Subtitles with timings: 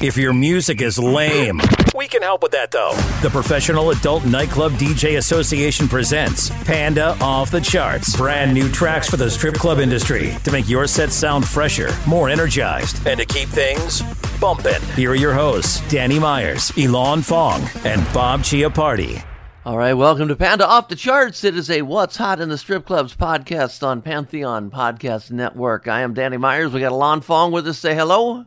[0.00, 1.60] If your music is lame,
[1.92, 2.92] we can help with that though.
[3.20, 8.16] The Professional Adult Nightclub DJ Association presents Panda Off the Charts.
[8.16, 12.28] Brand new tracks for the strip club industry to make your set sound fresher, more
[12.28, 14.02] energized, and to keep things
[14.40, 14.80] bumping.
[14.94, 19.24] Here are your hosts, Danny Myers, Alon Fong, and Bob Chiappardi.
[19.66, 21.42] All right, welcome to Panda Off the Charts.
[21.42, 25.88] It is a What's Hot in the Strip Clubs podcast on Pantheon Podcast Network.
[25.88, 26.72] I am Danny Myers.
[26.72, 27.80] We got Alon Fong with us.
[27.80, 28.44] Say hello.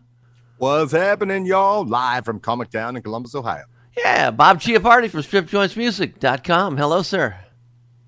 [0.62, 1.88] What's happening, y'all?
[1.88, 3.64] Live from Comic Town in Columbus, Ohio.
[3.98, 6.78] Yeah, Bob Chiappardi from StripJointsMusic.com.
[6.78, 7.36] Hello, sir.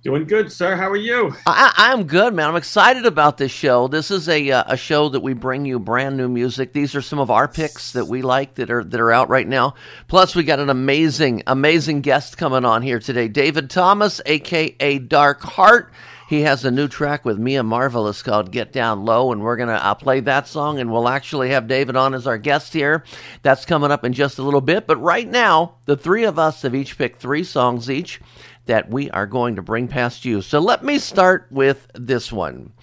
[0.03, 0.75] Doing good, sir.
[0.75, 1.33] How are you?
[1.47, 2.47] I, I'm good, man.
[2.47, 3.87] I'm excited about this show.
[3.87, 6.73] This is a uh, a show that we bring you brand new music.
[6.73, 9.47] These are some of our picks that we like that are that are out right
[9.47, 9.73] now.
[10.07, 15.41] Plus, we got an amazing amazing guest coming on here today, David Thomas, aka Dark
[15.41, 15.91] Heart.
[16.33, 19.73] He has a new track with Mia Marvelous called "Get Down Low," and we're gonna
[19.73, 23.03] uh, play that song, and we'll actually have David on as our guest here.
[23.43, 24.87] That's coming up in just a little bit.
[24.87, 28.19] But right now, the three of us have each picked three songs each
[28.65, 30.41] that we are going to bring past you.
[30.41, 32.73] So let me start with this one.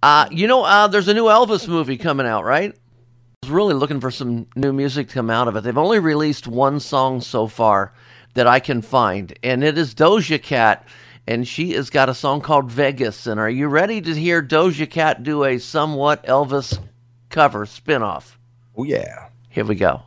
[0.00, 2.70] Uh, you know, uh, there's a new Elvis movie coming out, right?
[2.76, 5.62] I was really looking for some new music to come out of it.
[5.62, 7.92] They've only released one song so far
[8.34, 10.86] that I can find, and it is Doja Cat,
[11.26, 13.26] and she has got a song called Vegas.
[13.26, 16.78] And are you ready to hear Doja Cat do a somewhat Elvis
[17.30, 18.36] cover spinoff?
[18.76, 19.28] Oh, yeah.
[19.48, 20.02] Here we go.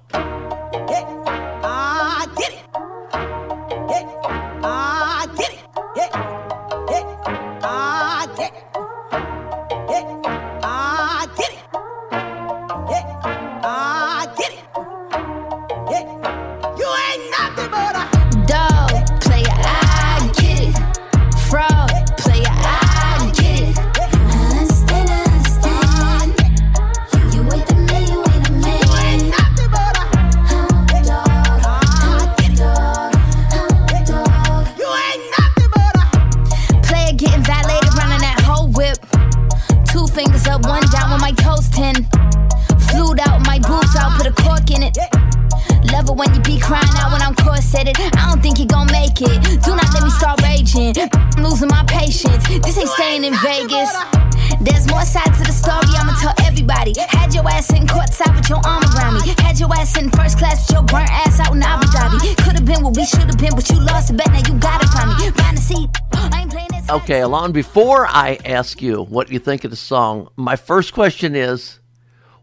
[67.07, 71.37] Okay, Alon, before I ask you what you think of the song, my first question
[71.37, 71.79] is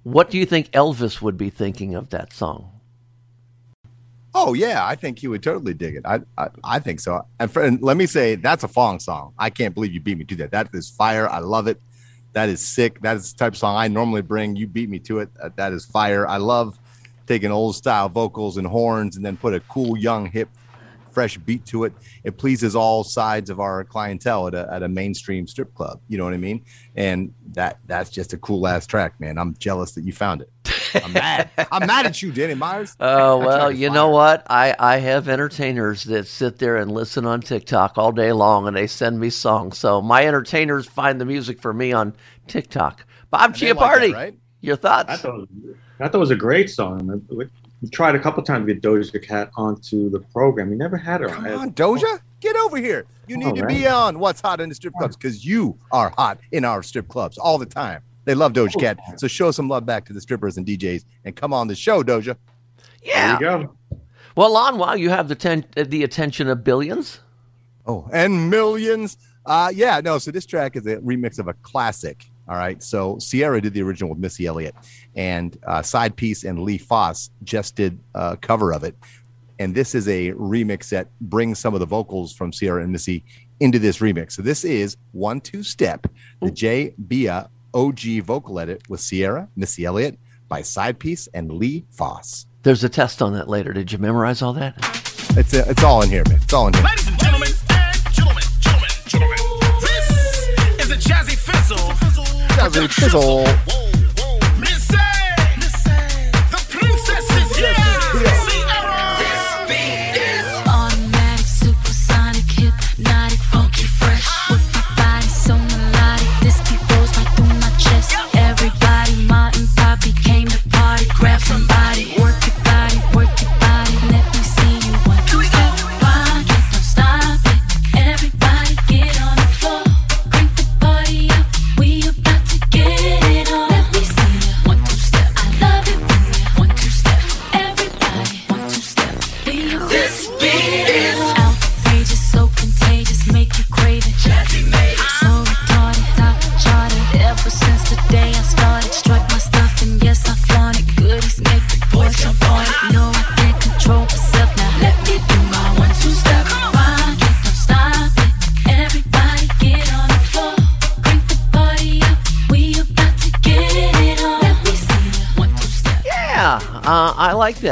[0.04, 2.70] what do you think Elvis would be thinking of that song?
[4.34, 4.86] Oh, yeah.
[4.86, 6.06] I think he would totally dig it.
[6.06, 7.26] I I, I think so.
[7.38, 9.34] And, for, and let me say, that's a Fong song.
[9.38, 10.52] I can't believe you beat me to that.
[10.52, 11.28] That is fire.
[11.28, 11.78] I love it.
[12.32, 13.02] That is sick.
[13.02, 14.56] That is the type of song I normally bring.
[14.56, 15.28] You beat me to it.
[15.42, 16.26] Uh, that is fire.
[16.26, 16.78] I love
[17.26, 20.48] taking old style vocals and horns and then put a cool, young, hip,
[21.14, 21.92] fresh beat to it.
[22.24, 26.00] It pleases all sides of our clientele at a, at a mainstream strip club.
[26.08, 26.64] You know what I mean?
[26.96, 29.38] And that that's just a cool ass track, man.
[29.38, 30.50] I'm jealous that you found it.
[30.94, 31.50] I'm mad.
[31.72, 32.96] I'm mad at you, Danny Myers.
[33.04, 34.46] Uh, oh That well, you know what?
[34.48, 38.76] I, I have entertainers that sit there and listen on TikTok all day long, and
[38.76, 39.78] they send me songs.
[39.78, 42.14] So my entertainers find the music for me on
[42.46, 43.04] TikTok.
[43.30, 44.38] Bob they like that, Chiappardi, right?
[44.60, 45.10] your thoughts?
[45.10, 45.48] I thought
[46.00, 47.22] I thought it was a great song.
[47.84, 50.70] We we tried a couple times to get Doja Cat onto the program.
[50.70, 51.28] We never had her.
[51.28, 53.04] Come on, Doja, get over here.
[53.26, 56.10] You need All to be on What's Hot in the Strip Clubs because you are
[56.16, 58.02] hot in our strip clubs all the time.
[58.24, 61.36] They love Doja Cat, so show some love back to the strippers and DJs and
[61.36, 62.36] come on the show, Doja.
[63.02, 63.38] yeah.
[63.38, 63.98] There you go.
[64.36, 67.20] Well, Lon, wow, you have the ten- the attention of billions.
[67.86, 69.18] Oh, and millions.
[69.46, 70.18] Uh, yeah, no.
[70.18, 72.82] So this track is a remix of a classic All right.
[72.82, 74.74] So Ciara did the original with Missy Elliott,
[75.14, 78.94] and uh, Side Piece and Lee Foss just did a cover of it.
[79.58, 83.24] And this is a remix that brings some of the vocals from Ciara and Missy
[83.60, 84.32] into this remix.
[84.32, 86.06] So this is One Two Step,
[86.40, 90.18] the J Bia OG vocal edit with Ciara, Missy Elliott
[90.48, 92.46] by Side Piece and Lee Foss.
[92.62, 93.72] There's a test on that later.
[93.72, 94.74] Did you memorize all that?
[95.36, 96.38] It's a, it's all in here, man.
[96.42, 96.84] It's all in here.
[96.84, 97.43] Ladies and gentlemen,
[102.70, 103.83] 그 래.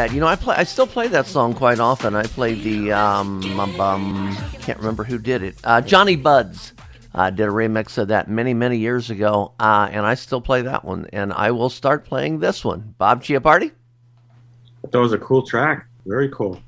[0.02, 0.14] That.
[0.14, 0.56] You know, I play.
[0.56, 2.14] I still play that song quite often.
[2.14, 5.56] I played the um, um, um can't remember who did it.
[5.62, 6.72] Uh, Johnny Buds
[7.14, 10.62] uh, did a remix of that many many years ago, uh, and I still play
[10.62, 11.06] that one.
[11.12, 12.94] And I will start playing this one.
[12.98, 13.72] Bob Chiappardi.
[14.90, 15.86] That was a cool track.
[16.04, 16.60] Very cool.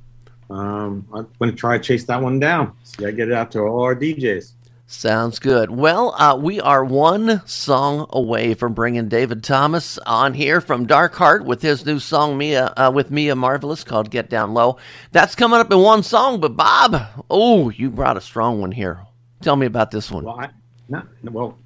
[0.50, 2.76] Um, I'm going to try to chase that one down.
[2.84, 4.52] See, I get it out to all our DJs.
[4.86, 5.70] Sounds good.
[5.70, 11.14] Well, uh, we are one song away from bringing David Thomas on here from Dark
[11.14, 14.76] Heart with his new song Mia uh, with Mia Marvelous called "Get Down Low."
[15.10, 16.38] That's coming up in one song.
[16.38, 19.06] But Bob, oh, you brought a strong one here.
[19.40, 20.24] Tell me about this one.
[20.24, 20.50] Well, I,
[20.90, 21.58] not well,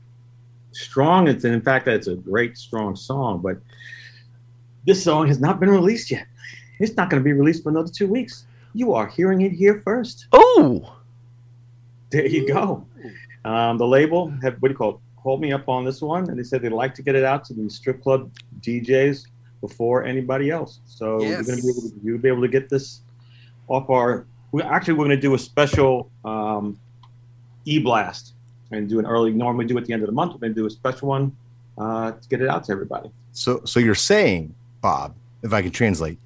[0.70, 1.26] strong.
[1.26, 3.58] It's in fact it's a great strong song, but
[4.86, 6.26] this song has not been released yet.
[6.78, 8.44] It's not going to be released for another two weeks.
[8.74, 10.28] You are hearing it here first.
[10.30, 10.94] Oh,
[12.10, 12.86] There you go.
[13.44, 14.96] Um, the label had what do you call it?
[15.16, 17.44] Called me up on this one, and they said they'd like to get it out
[17.46, 18.30] to the strip club
[18.60, 19.24] DJs
[19.60, 20.80] before anybody else.
[20.86, 23.02] So you're going to be able to you'll be able to get this
[23.68, 24.26] off our.
[24.52, 26.78] We actually we're going to do a special um,
[27.64, 28.34] e blast
[28.70, 29.32] and do an early.
[29.32, 30.32] Normally do at the end of the month.
[30.32, 31.36] We're going to do a special one
[31.76, 33.10] uh, to get it out to everybody.
[33.32, 36.18] So, so you're saying, Bob, if I can translate,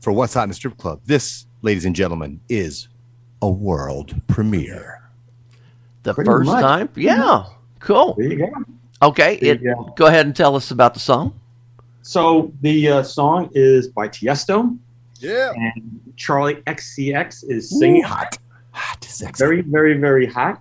[0.00, 2.88] for what's hot in the strip club, this, ladies and gentlemen, is
[3.40, 5.01] a world premiere.
[6.02, 6.60] The Pretty first much.
[6.62, 6.88] time?
[6.96, 7.44] Yeah,
[7.80, 8.14] cool.
[8.18, 8.48] There you go.
[9.02, 9.92] Okay, There it, you go.
[9.96, 11.38] go ahead and tell us about the song.
[12.02, 14.76] So the uh, song is by Tiesto
[15.18, 15.52] Yeah.
[15.54, 18.02] and Charli XCX is singing.
[18.02, 18.38] hot.
[18.72, 19.04] Hot.
[19.04, 19.38] Sexy.
[19.44, 20.60] very, very, very hot.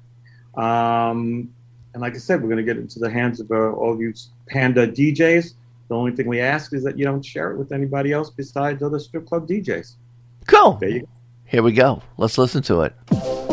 [0.56, 1.50] Um,
[1.94, 4.00] and like I said, we're going to get into the hands of uh, all of
[4.00, 4.14] you
[4.48, 5.54] Panda DJs.
[5.88, 8.82] The only thing we ask is that you don't share it with anybody else besides
[8.84, 9.96] other strip club DJs.
[10.48, 10.74] Cool.
[10.74, 11.08] There you go.
[11.46, 12.02] Here we go.
[12.18, 12.94] Let's listen to it.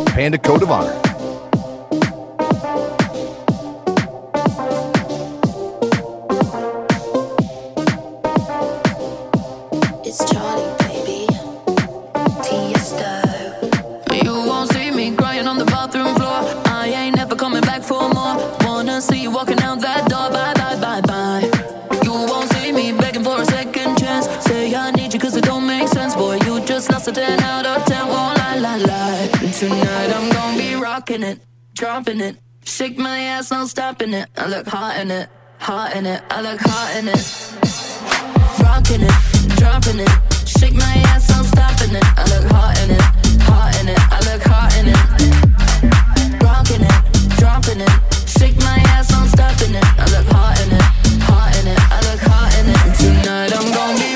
[0.07, 1.01] Panda Code of Honor.
[31.79, 32.37] Dropping it.
[32.65, 34.29] Shake my ass, no stopping it.
[34.37, 36.23] I look hot in it, hot in it.
[36.29, 37.49] I look hot in it
[38.79, 40.11] rocking it, dropping it.
[40.47, 42.05] Shake my ass, I'm stopping it.
[42.17, 43.03] I look hot in it,
[43.43, 43.99] hot in it.
[43.99, 44.99] I look hot in it.
[46.43, 46.99] Rocking it,
[47.39, 47.95] dropping it.
[48.27, 49.85] Shake my ass, I'm stopping it.
[49.99, 50.83] I look hot in it,
[51.29, 51.81] hot in it.
[51.91, 52.81] I look hot in it.
[52.99, 54.08] Tonight I'm gonna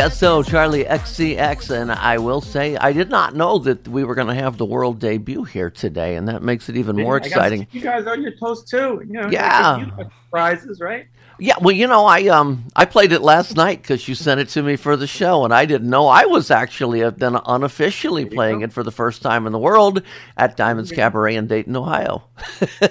[0.00, 0.16] all on me.
[0.16, 4.04] till my TSO Charli XCX, and I will say I did not know that we
[4.04, 7.16] were going to have the world debut here today, and that makes it even more
[7.16, 7.66] exciting.
[7.72, 9.02] You guys on your toes too.
[9.06, 9.86] You know, Yeah.
[10.24, 11.06] surprises, right?
[11.42, 14.50] Yeah, well, you know, I um I played it last night because you sent it
[14.50, 18.26] to me for the show, and I didn't know I was actually uh, then unofficially
[18.26, 18.66] playing go.
[18.66, 20.02] it for the first time in the world
[20.36, 22.24] at Diamonds Cabaret in Dayton, Ohio.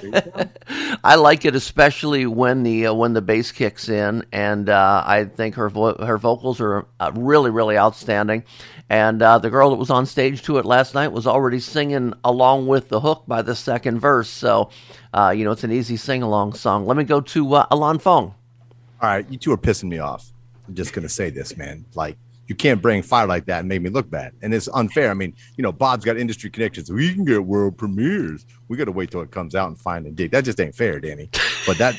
[1.04, 5.26] I like it especially when the uh, when the bass kicks in, and uh, I
[5.26, 8.46] think her vo- her vocals are uh, really really outstanding.
[8.90, 12.16] And uh, the girl that was on stage to it last night was already singing
[12.24, 14.30] along with the hook by the second verse.
[14.30, 14.72] So,
[15.14, 16.88] uh, you know, it's an easy sing along song.
[16.88, 18.34] Let me go to uh, Alon Fong.
[19.02, 20.32] All right, you two are pissing me off.
[20.68, 21.86] I'm just gonna say this, man.
[21.96, 25.10] Like you can't bring fire like that and make me look bad, and it's unfair.
[25.10, 26.92] I mean, you know, Bob's got industry connections.
[26.92, 28.46] We can get world premieres.
[28.68, 30.32] We got to wait till it comes out and find and dig.
[30.32, 31.30] That just ain't fair, Danny.
[31.66, 31.96] But that,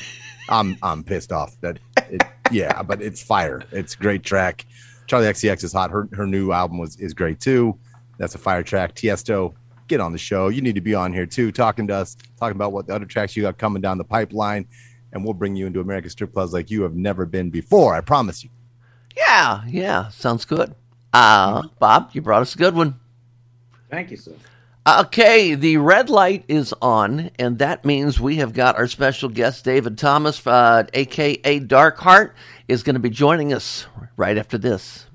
[0.49, 1.59] I'm I'm pissed off.
[1.61, 1.79] That,
[2.09, 3.63] it, yeah, but it's fire.
[3.71, 4.65] It's great track.
[5.07, 5.89] Charli XCX is hot.
[5.89, 7.77] Her her new album was is great too.
[8.17, 8.93] That's a fire track.
[8.93, 9.55] Tiesto,
[9.87, 10.49] get on the show.
[10.49, 13.05] You need to be on here too, talking to us, talking about what the other
[13.05, 14.67] tracks you got coming down the pipeline,
[15.13, 17.93] and we'll bring you into American strip clubs like you have never been before.
[17.93, 18.49] I promise you.
[19.15, 20.73] Yeah, yeah, sounds good.
[21.13, 22.99] Uh, Bob, you brought us a good one.
[23.89, 24.33] Thank you, sir.
[24.87, 29.63] Okay, the red light is on, and that means we have got our special guest,
[29.63, 32.35] David Thomas, uh, aka Dark Heart,
[32.67, 33.85] is going to be joining us
[34.17, 35.05] right after this.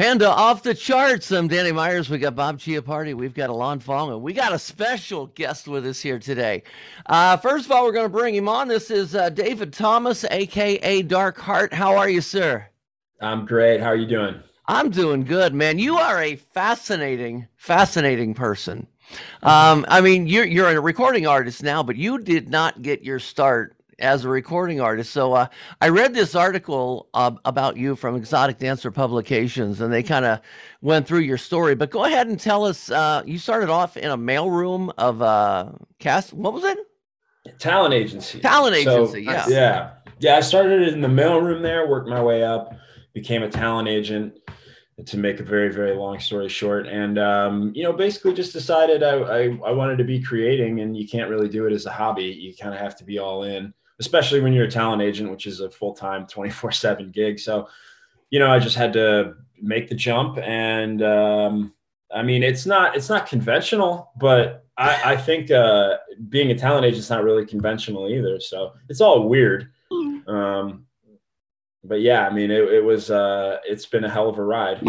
[0.00, 1.30] Panda off the charts.
[1.30, 2.08] I'm Danny Myers.
[2.08, 3.12] We got Bob Chiappardi.
[3.12, 6.62] We've got Alon Fong, and we got a special guest with us here today.
[7.04, 8.66] Uh, first of all, we're going to bring him on.
[8.66, 11.74] This is uh, David Thomas, aka Dark Heart.
[11.74, 12.66] How are you, sir?
[13.20, 13.82] I'm great.
[13.82, 14.42] How are you doing?
[14.68, 15.78] I'm doing good, man.
[15.78, 18.86] You are a fascinating, fascinating person.
[19.42, 23.18] Um, I mean, you're you're a recording artist now, but you did not get your
[23.18, 25.12] start as a recording artist.
[25.12, 25.46] So uh,
[25.80, 30.40] I read this article uh, about you from Exotic Dancer Publications, and they kind of
[30.80, 31.74] went through your story.
[31.74, 32.90] But go ahead and tell us.
[32.90, 36.32] Uh, you started off in a mailroom of uh, cast.
[36.32, 36.78] What was it?
[37.58, 38.40] Talent agency.
[38.40, 39.22] Talent So, agency.
[39.22, 39.46] yeah.
[39.48, 39.90] Yeah.
[40.18, 40.36] Yeah.
[40.36, 42.74] I started in the mailroom there, worked my way up,
[43.14, 44.38] became a talent agent
[45.06, 46.86] to make a very, very long story short.
[46.86, 50.94] And, um, you know, basically just decided I, I, I wanted to be creating and
[50.94, 52.24] you can't really do it as a hobby.
[52.24, 55.46] You kind of have to be all in, especially when you're a talent agent, which
[55.46, 57.38] is a full-time 24 seven gig.
[57.38, 57.68] So,
[58.30, 61.74] you know, I just had to make the jump and, um,
[62.12, 66.84] I mean, it's not, it's not conventional, but I, I think, uh, being a talent
[66.84, 68.40] agent is not really conventional either.
[68.40, 69.70] So it's all weird.
[70.26, 70.86] Um,
[71.84, 74.82] but yeah, I mean, it, it was, uh, it's been a hell of a ride.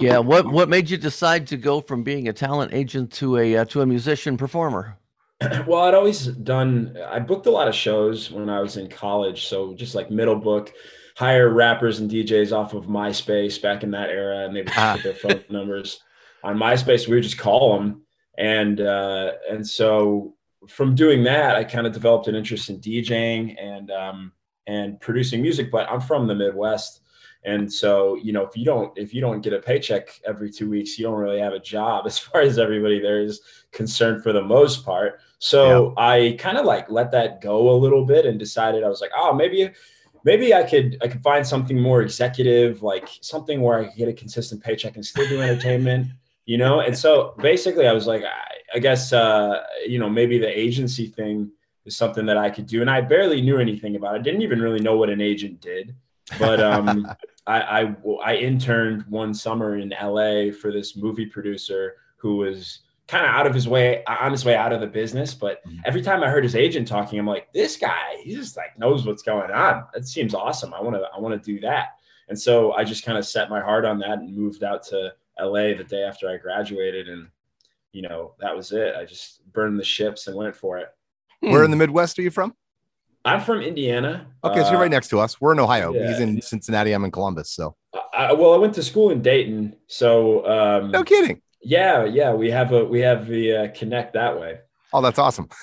[0.00, 0.18] Yeah.
[0.18, 3.64] What What made you decide to go from being a talent agent to a uh,
[3.66, 4.98] to a musician performer?
[5.66, 9.46] well, I'd always done, I booked a lot of shows when I was in college.
[9.46, 10.72] So just like middle book,
[11.16, 14.96] hire rappers and DJs off of MySpace back in that era, and they would just
[14.96, 16.00] put their phone numbers
[16.42, 17.06] on MySpace.
[17.06, 18.02] We would just call them.
[18.38, 20.34] And, uh, and so
[20.68, 24.32] from doing that, I kind of developed an interest in DJing and, um,
[24.66, 27.02] and producing music, but I'm from the Midwest.
[27.46, 30.68] And so, you know, if you don't if you don't get a paycheck every two
[30.68, 33.40] weeks, you don't really have a job as far as everybody there is
[33.72, 35.20] concerned for the most part.
[35.38, 39.00] So I kind of like let that go a little bit and decided I was
[39.00, 39.70] like, oh, maybe
[40.24, 44.08] maybe I could I could find something more executive, like something where I could get
[44.08, 46.08] a consistent paycheck and still do entertainment,
[46.46, 46.80] you know?
[46.80, 51.06] And so basically I was like, I, I guess uh, you know, maybe the agency
[51.06, 51.52] thing
[51.84, 52.80] is something that I could do.
[52.80, 54.24] And I barely knew anything about it.
[54.24, 55.94] Didn't even really know what an agent did.
[56.38, 57.06] But um
[57.46, 63.24] I, I I interned one summer in LA for this movie producer who was kind
[63.24, 65.32] of out of his way, on his way out of the business.
[65.32, 68.78] But every time I heard his agent talking, I'm like, this guy, he just like
[68.78, 69.84] knows what's going on.
[69.94, 70.74] That seems awesome.
[70.74, 71.98] I want to, I want to do that.
[72.28, 75.12] And so I just kind of set my heart on that and moved out to
[75.40, 77.08] LA the day after I graduated.
[77.08, 77.28] And,
[77.92, 78.96] you know, that was it.
[78.96, 80.88] I just burned the ships and went for it.
[81.40, 82.56] Where in the Midwest are you from?
[83.26, 84.26] I'm from Indiana.
[84.44, 85.40] Okay, so you're Uh, right next to us.
[85.40, 85.92] We're in Ohio.
[85.92, 86.08] yeah.
[86.08, 86.92] He's in Cincinnati.
[86.92, 87.50] I'm in Columbus.
[87.50, 87.74] So
[88.14, 89.74] I, well, I went to school in Dayton.
[89.88, 91.42] So, um, no kidding.
[91.60, 94.58] yeah, yeah, we have a, we have the uh, connect that way.
[94.92, 95.48] Oh, that's awesome.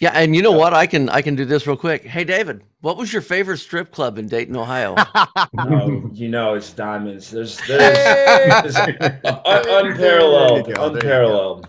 [0.00, 0.74] Yeah, and you know what?
[0.74, 2.04] I can I can do this real quick.
[2.04, 4.96] Hey, David, what was your favorite strip club in Dayton, Ohio?
[5.58, 7.30] Oh, you know, it's diamonds.
[7.30, 8.90] There's, there's, there's un-
[9.24, 11.68] unparalleled, There you go, there you unparalleled.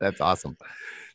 [0.00, 0.56] that's awesome.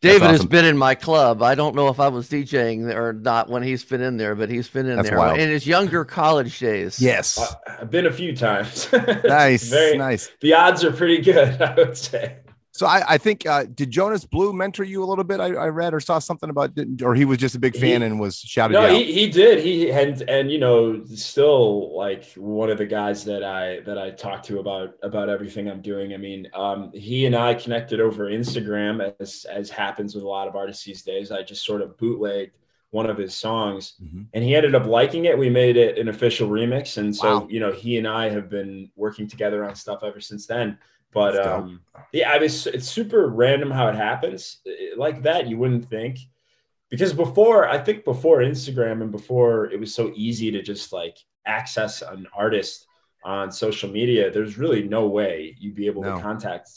[0.02, 1.42] David has been in my club.
[1.42, 4.50] I don't know if I was DJing or not when he's been in there, but
[4.50, 5.40] he's been in That's there wild.
[5.40, 7.00] in his younger college days.
[7.00, 7.56] Yes.
[7.68, 8.90] I've been a few times.
[9.24, 9.70] Nice.
[9.70, 10.30] Very, nice.
[10.42, 12.38] The odds are pretty good, I would say.
[12.78, 15.40] So I, I think uh, did Jonas Blue mentor you a little bit?
[15.40, 18.06] I, I read or saw something about, or he was just a big fan He-
[18.06, 18.92] and was shouted No, out.
[18.92, 19.64] he, he did.
[19.64, 24.12] He and and you know, still like one of the guys that I that I
[24.12, 26.14] talk to about about everything I'm doing.
[26.14, 30.48] I mean, um, he and I connected over Instagram, as as happens with a lot
[30.48, 31.32] of artists these days.
[31.32, 32.52] I just sort of bootlegged
[32.92, 34.28] one of his songs, Mhm.
[34.36, 35.36] and he ended up liking it.
[35.36, 37.48] We made it an official remix, and so Wow.
[37.50, 40.78] you know, he and I have been working together on stuff ever since then.
[41.18, 41.82] But um,
[42.14, 45.48] yeah, I mean, it's, it's super random how it happens I- like that.
[45.48, 46.20] You wouldn't think
[46.90, 51.18] because before, I think before Instagram and before it was so easy to just like
[51.46, 52.86] access an artist
[53.24, 56.16] on social media, there's really no way you'd be able No.
[56.16, 56.70] to contact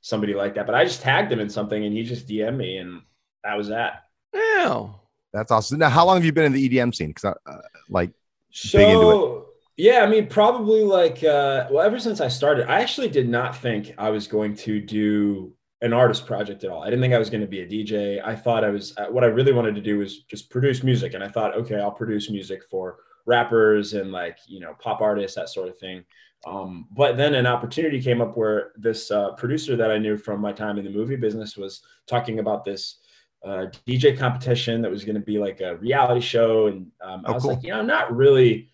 [0.00, 0.66] somebody like that.
[0.66, 3.02] But I just tagged him in something and he just DM'd me and
[3.44, 4.04] that was that.
[4.34, 4.88] Yeah.
[5.32, 5.78] That's awesome.
[5.78, 7.08] Now, how long have you been in the EDM scene?
[7.08, 7.58] Because, uh,
[7.90, 8.10] like,
[8.50, 9.44] So Big into
[9.78, 13.56] yeah, I mean, probably like uh, well, ever since I started, I actually did not
[13.56, 16.82] think I was going to do an artist project at all.
[16.82, 18.20] I didn't think I was going to be a DJ.
[18.24, 21.14] I thought I was uh, what I really wanted to do was just produce music,
[21.14, 25.36] and I thought, okay, I'll produce music for rappers and like you know pop artists,
[25.36, 26.04] that sort of thing.
[26.46, 30.40] Um, but then an opportunity came up where this uh, producer that I knew from
[30.40, 32.98] my time in the movie business was talking about this
[33.44, 37.32] uh, DJ competition that was going to be like a reality show, and um, I
[37.32, 37.54] Oh, was cool.
[37.54, 38.70] like, you know, I'm not really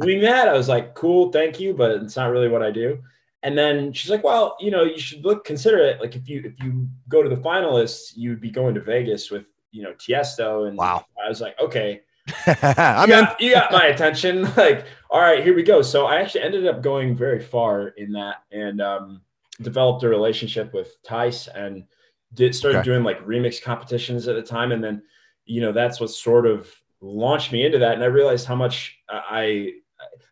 [0.00, 0.48] doing that.
[0.48, 2.98] I was like, cool, thank you, but it's not really what I do.
[3.42, 6.00] And then she's like, well, you know, you should look, consider it.
[6.00, 9.44] Like if you if you go to the finalists, you'd be going to Vegas with
[9.70, 10.66] you know Tiesto.
[10.68, 11.04] And Wow.
[11.22, 12.00] I was like, okay,
[12.46, 14.48] I mean, you got, my attention.
[14.56, 15.82] Like, all right, here we go.
[15.82, 19.20] So I actually ended up going very far in that and um,
[19.60, 21.84] developed a relationship with Tice and
[22.32, 22.84] did started Okay.
[22.86, 24.72] doing like remix competitions at the time.
[24.72, 25.02] And then,
[25.44, 26.68] you know, that's what sort of
[27.04, 27.94] launched me into that.
[27.94, 29.72] And I realized how much I,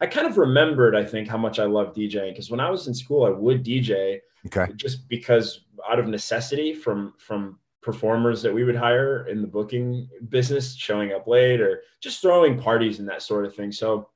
[0.01, 2.89] I kind of remembered, I think, how much I love DJing because when I was
[2.89, 4.73] in school, I would DJ Okay.
[4.75, 10.09] just because out of necessity from from performers that we would hire in the booking
[10.29, 14.09] business showing up late or just throwing parties and that sort of thing so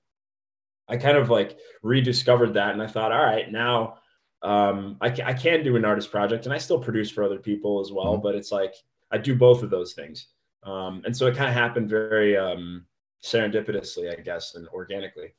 [0.88, 3.96] i kind of like rediscovered that and i thought all right now
[4.42, 7.80] um, I, I can do an artist project and i still produce for other people
[7.80, 8.22] as well Mhm.
[8.22, 8.74] but it's like
[9.10, 10.28] i do both of those things
[10.66, 12.84] um, and so it kind of happened very um,
[13.22, 15.32] serendipitously i guess and organically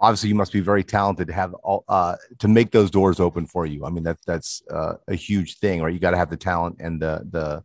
[0.00, 3.46] Obviously, you must be very talented to have all uh, to make those doors open
[3.46, 3.84] for you.
[3.84, 5.92] I mean, that that's uh, a huge thing, right?
[5.94, 7.62] You got to have the talent and the the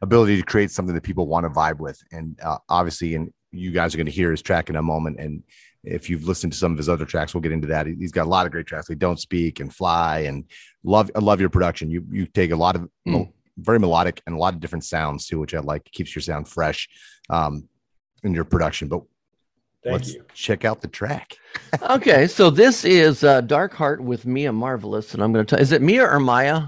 [0.00, 1.98] ability to create something that people want to vibe with.
[2.12, 5.18] And uh, obviously, and you guys are going to hear his track in a moment.
[5.18, 5.42] And
[5.82, 7.86] if you've listened to some of his other tracks, we'll get into that.
[7.88, 10.44] He- He's got a lot of great tracks, like "Don't Speak" and "Fly," and
[10.84, 11.10] love.
[11.16, 11.90] I love your production.
[11.90, 13.32] You you take a lot of Mm.
[13.60, 15.84] Very melodic and a lot of different sounds too, which I like.
[15.92, 16.88] Keeps your sound fresh
[17.28, 17.68] um,
[18.22, 18.88] in your production.
[18.88, 19.02] But
[19.82, 21.36] thank let's you check out the track.
[21.82, 25.62] Okay, so this is uh, Dark Heart with Mia Marvelous, and I'm going to tell.
[25.62, 26.66] Is it Mia or Maya?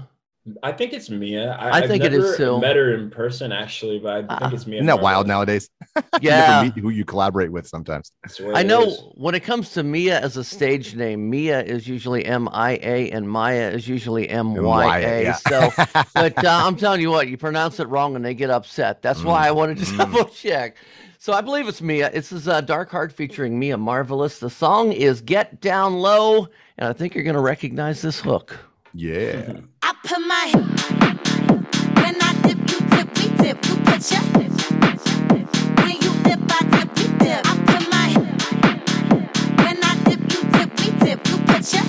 [0.61, 1.51] I think it's Mia.
[1.53, 2.59] I, I I've think it is never.
[2.59, 4.51] Met her in person, actually, but I think Ah.
[4.53, 4.77] it's Mia.
[4.79, 5.69] Isn't that wild nowadays?
[6.21, 6.59] Yeah.
[6.61, 8.11] you never meet who you collaborate with sometimes.
[8.23, 9.03] That's I know is.
[9.15, 13.09] when it comes to Mia as a stage name, Mia is usually M I A
[13.11, 15.23] and Maya is usually M Y A.
[15.23, 15.33] yeah.
[15.33, 15.69] So,
[16.13, 19.01] but uh, I'm telling you what, you pronounce it wrong and they get upset.
[19.01, 19.97] That's why I wanted to Mm.
[19.97, 20.75] double check.
[21.19, 22.11] So I believe it's Mia.
[22.11, 24.39] This is uh, Dark Heart featuring Mia Marvelous.
[24.39, 28.57] The song is Get Down Low, and I think you're going to recognize this hook.
[28.93, 29.53] yeah.
[30.05, 30.51] Put my
[31.95, 34.21] when I dip, you dip, we dip, you put your
[35.79, 37.41] when you dip, I dip, we dip.
[37.45, 38.09] I put my
[39.63, 41.83] when I dip, you dip, we dip, you put your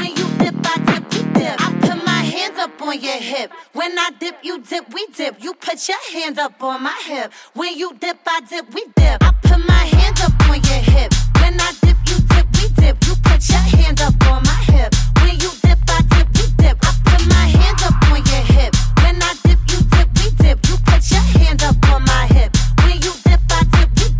[0.00, 1.60] when you dip, I dip, we dip.
[1.60, 3.52] I put my hands up on your hip.
[3.74, 5.42] When I dip, you dip, we dip.
[5.42, 7.32] You put your hands up on my hip.
[7.52, 9.22] When you dip, I dip, we dip.
[9.22, 11.12] I put my hands up on your hip.
[11.40, 11.96] When I dip,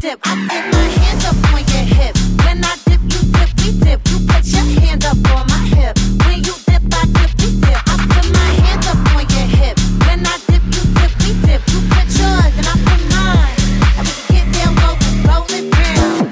[0.07, 0.47] dip, we dip.
[0.47, 2.15] I put my hands up on your hip.
[2.45, 4.01] When I dip, you dip, we dip.
[4.09, 5.99] You put your hands up on my hip.
[6.27, 7.81] When you dip, I dip, we dip.
[7.87, 9.77] I put my hands up on your hip.
[10.07, 11.61] When I dip, you dip, we dip.
[11.73, 13.59] You put yours and I put mine.
[13.97, 14.95] I was get down low,
[15.27, 16.23] roll it down.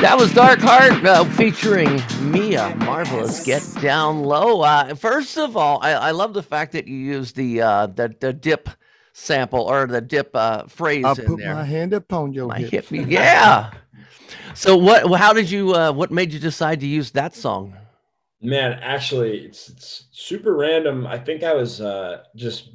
[0.00, 3.44] That was Dark Heart uh, featuring Mia Marvelous.
[3.44, 4.62] Get down low.
[4.62, 8.14] Uh, first of all, I, I love the fact that you use the uh, the,
[8.18, 8.70] the dip
[9.18, 11.54] sample or the dip uh, phrase I'll in put there.
[11.54, 12.86] my hand upon your My hip.
[12.86, 13.08] hip.
[13.08, 13.70] Yeah.
[14.54, 15.10] So what?
[15.18, 15.74] How did you?
[15.74, 17.74] Uh, what made you decide to use that song?
[18.40, 21.06] Man, actually, it's, it's super random.
[21.06, 22.70] I think I was uh, just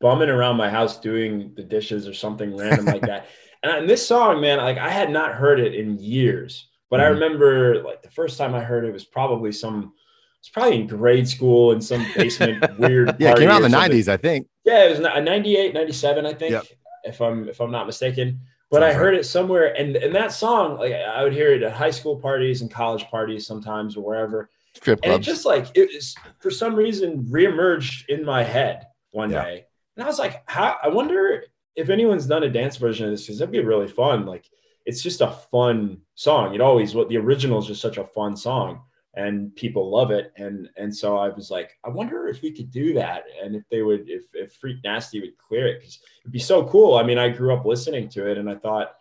[0.00, 3.26] bumming around my house doing the dishes or something random like that.
[3.62, 7.04] And, and this song, man, like I had not heard it in years, but I
[7.04, 7.14] Mhm.
[7.14, 9.94] remember like the first time I heard it was probably some.
[10.40, 13.16] It's probably in grade school in some basement weird.
[13.18, 13.98] Yeah, it came out in the something.
[13.98, 14.46] '90s, I think.
[14.66, 16.64] Yeah, it was ni- 98, 97, I think, Yep.
[17.04, 18.40] if I'm if I'm not mistaken.
[18.68, 21.72] But I heard it somewhere, and and that song, like I would hear it at
[21.72, 25.88] high school parties and college parties sometimes or wherever, Strip and it just like it
[25.94, 29.44] was for some reason reemerged in my head one Yeah.
[29.44, 30.76] day, and I was like, how?
[30.82, 31.44] I wonder
[31.76, 34.26] if anyone's done a dance version of this because that'd be really fun.
[34.26, 34.50] Like
[34.84, 36.52] it's just a fun song.
[36.56, 38.80] It always what the original is just such a fun song
[39.16, 40.32] and people love it.
[40.36, 43.64] And and so I was like, I wonder if we could do that and if
[43.70, 46.96] they would if if Freak Nasty would clear it because it'd be so cool.
[46.96, 48.94] I mean, I grew up listening to it and I thought,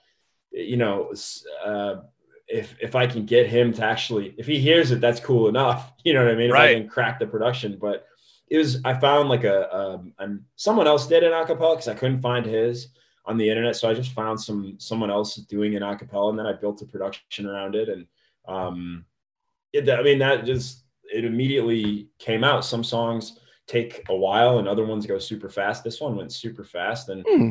[0.51, 1.11] you know,
[1.65, 1.95] uh,
[2.47, 5.91] if if I can get him to actually if he hears it, that's cool enough.
[6.05, 6.51] You know what I mean?
[6.51, 6.77] If I Right.
[6.77, 8.05] can crack the production, but
[8.47, 10.13] it was I found like a um
[10.55, 12.89] someone else did an acapella because I couldn't find his
[13.25, 13.75] on the internet.
[13.75, 16.85] So I just found some someone else doing an acapella and then I built a
[16.85, 17.89] production around it.
[17.89, 18.05] And
[18.47, 19.03] um
[19.77, 22.65] it, I mean that just it immediately came out.
[22.65, 25.83] Some songs take a while and other ones go super fast.
[25.83, 27.09] This one went super fast.
[27.09, 27.49] And Hmm.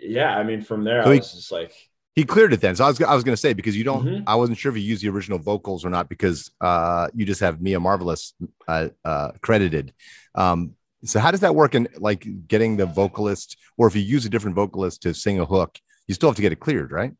[0.00, 1.72] yeah, I mean from there So I he- was just like
[2.14, 2.74] He cleared it then.
[2.76, 4.04] So I was I was going to say because you don't.
[4.04, 4.22] Mhm.
[4.26, 7.40] I wasn't sure if you used the original vocals or not because uh, you just
[7.40, 8.34] have Mia Marvelous
[8.66, 9.92] uh, uh, credited.
[10.34, 14.26] Um, so how does that work in like getting the vocalist, or if you use
[14.26, 15.78] a different vocalist to sing a hook,
[16.08, 17.12] you still have to get it cleared, right?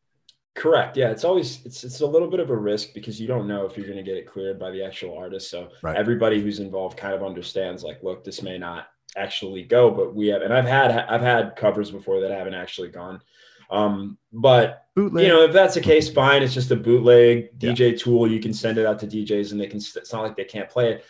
[0.59, 0.97] Correct.
[0.97, 3.65] Yeah, it's always it's it's a little bit of a risk because you don't know
[3.65, 5.51] if you're going to get it cleared by the actual artist.
[5.51, 5.97] So Right.
[5.97, 10.27] everybody who's involved kind of understands like, look, this may not actually go, but we
[10.29, 13.21] have, and I've had I've had covers before that haven't actually gone.
[13.71, 15.23] Um, but Bootleg.
[15.27, 16.43] you know, if that's the case, fine.
[16.43, 17.71] It's just a bootleg Yeah.
[17.73, 18.31] DJ tool.
[18.31, 19.79] You can send it out to DJs, and they can.
[19.79, 21.05] It's not like they can't play it,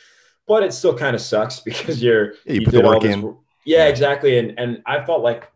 [0.47, 3.39] but it still kind of sucks because you're Yeah, you put the all this wor-
[3.65, 4.39] Yeah, exactly.
[4.39, 5.51] And and I felt like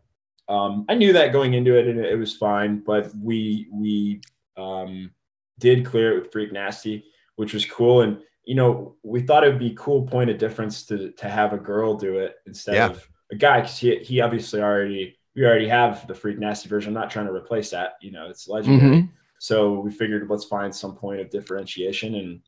[0.49, 2.79] um, I knew that going into it, and it was fine.
[2.79, 4.21] But we we
[4.57, 5.11] um,
[5.59, 8.01] did clear it with Freak Nasty, which was cool.
[8.01, 11.29] And you know, we thought it would be a cool point of difference to to
[11.29, 12.87] have a girl do it instead Yeah.
[12.87, 16.89] of a guy because he he obviously already we already have the Freak Nasty version.
[16.95, 17.93] I'm not trying to replace that.
[18.01, 18.97] You know, it's legendary.
[19.03, 19.09] Mhm.
[19.39, 22.41] So we figured let's find some point of differentiation, and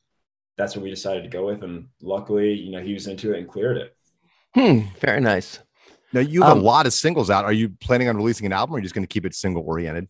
[0.56, 1.62] that's what we decided to go with.
[1.62, 3.96] And luckily, you know, he was into it and cleared it.
[4.54, 4.80] Hmm.
[5.00, 5.58] Very nice.
[6.16, 7.44] Now you have Um, a lot of singles out.
[7.44, 9.34] Are you planning on releasing an album, or are you just going to keep it
[9.34, 10.08] single oriented?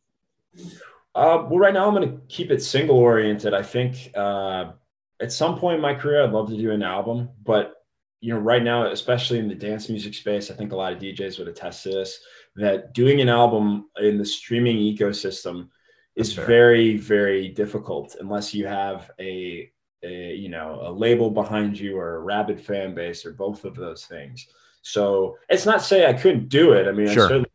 [1.16, 3.52] Uh, well, right now I'm going to keep it single oriented.
[3.54, 4.72] I think uh,
[5.20, 7.72] at some point in my career, I'd love to do an album, but
[8.20, 11.00] you know, right now, especially in the dance music space, I think a lot of
[11.00, 12.20] DJs would attest to this.
[12.54, 15.68] That doing an album in the streaming ecosystem
[16.14, 19.70] is very, very difficult unless you have a,
[20.04, 23.74] a you know a label behind you or a rabid fan base or both of
[23.74, 24.46] those things.
[24.86, 26.86] So it's not say I couldn't do it.
[26.86, 27.24] I mean, Sure.
[27.24, 27.50] I certainly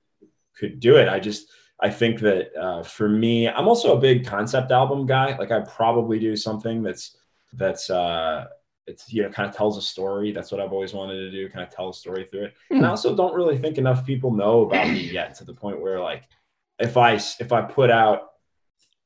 [0.57, 1.07] could do it.
[1.07, 1.47] I just
[1.79, 5.37] I think that uh, for me, I'm also a big concept album guy.
[5.37, 7.15] Like I probably do something that's
[7.53, 8.47] that's uh,
[8.85, 10.33] it's you know kind of tells a story.
[10.33, 12.53] That's what I've always wanted to do, kind of tell a story through it.
[12.69, 15.79] And I also don't really think enough people know about me yet to the point
[15.79, 16.23] where like
[16.79, 18.31] if I if I put out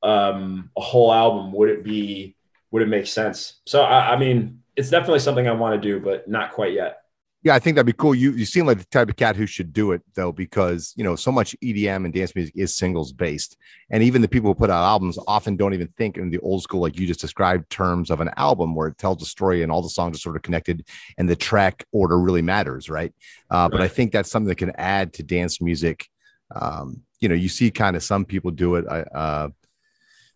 [0.02, 2.36] um, a whole album, would it be
[2.72, 3.62] would it make sense?
[3.68, 7.05] So I, I mean, it's definitely something I want to do, but not quite yet.
[7.46, 8.16] Yeah, I think that'd be cool.
[8.16, 11.04] You you seem like the type of cat who should do it though, because you
[11.04, 13.56] know so much EDM and dance music is singles based,
[13.92, 16.64] and even the people who put out albums often don't even think in the old
[16.64, 19.72] school, like you just described, terms of an album where it tells a story and
[19.72, 20.88] all the songs are sort of connected,
[21.20, 23.14] and the track order really matters, right?
[23.52, 26.10] Uh, But I think that's something that can add to dance music.
[26.50, 28.86] Um, you know, you see kind of some people do it.
[28.88, 29.50] Uh,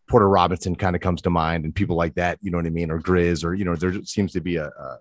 [0.07, 2.37] Porter Robinson kind of comes to mind, and people like that.
[2.41, 2.91] You know what I mean?
[2.91, 4.99] Or GRiZ, or you know, there seems to be a, a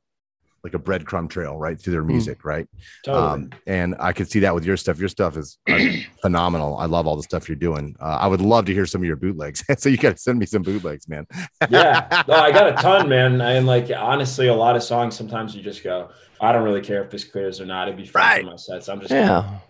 [0.69, 2.67] like a breadcrumb trail right through their music, right?
[3.05, 3.25] Totally.
[3.27, 4.99] Um, and I could see that with your stuff.
[4.99, 5.79] Your stuff is uh,
[6.23, 6.77] phenomenal.
[6.77, 7.97] I love all the stuff you're doing.
[8.01, 9.65] Uh, I would love to hear some of your bootlegs.
[9.79, 11.27] so you got to send me some bootlegs, man.
[11.71, 13.41] yeah, no, I got a ton, man.
[13.41, 17.03] And like honestly, a lot of songs sometimes you just go, I don't really care
[17.03, 17.89] if this clears or not.
[17.89, 18.45] It'd be fun Right.
[18.45, 18.89] for my sets.
[18.89, 19.61] I'm just gonna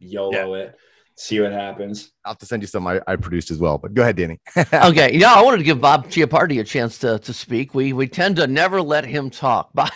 [0.00, 0.08] Yeah.
[0.10, 0.76] YOLO it,
[1.16, 2.12] see what happens.
[2.24, 3.78] I'll have to send you some I, I produced as well.
[3.78, 4.40] But go ahead, Danny.
[4.72, 5.16] Okay.
[5.16, 7.74] Yeah, I wanted to give Bob Chiappardi a chance to to speak.
[7.74, 9.72] We we tend to never let him talk.
[9.74, 9.90] Bob.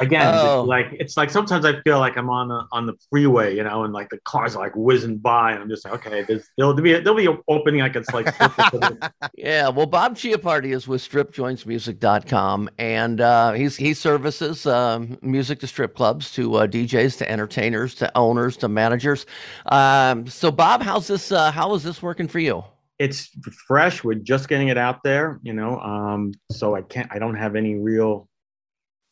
[0.00, 0.62] Again, Oh.
[0.62, 3.84] like it's like sometimes I feel like I'm on the on the freeway, you know,
[3.84, 6.74] and like the cars are like whizzing by, and I'm just like, okay, there's, there'll
[6.74, 8.34] be a, there'll be an opening like it's like.
[8.34, 14.66] slip into the- Yeah, well, Bob Chiappardi is with stripjointsmusic.com, and uh, he's he services
[14.66, 19.26] um, music to strip clubs, to uh, DJs, to entertainers, to owners, to managers.
[19.66, 21.32] Um, so, Bob, how's this?
[21.32, 22.64] Uh, how is this working for you?
[22.98, 23.30] it's
[23.66, 24.04] fresh.
[24.04, 25.80] We're just getting it out there, you know.
[25.80, 28.28] Um, so I can't, I don't have any real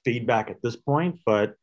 [0.04, 1.54] feedback at this point, but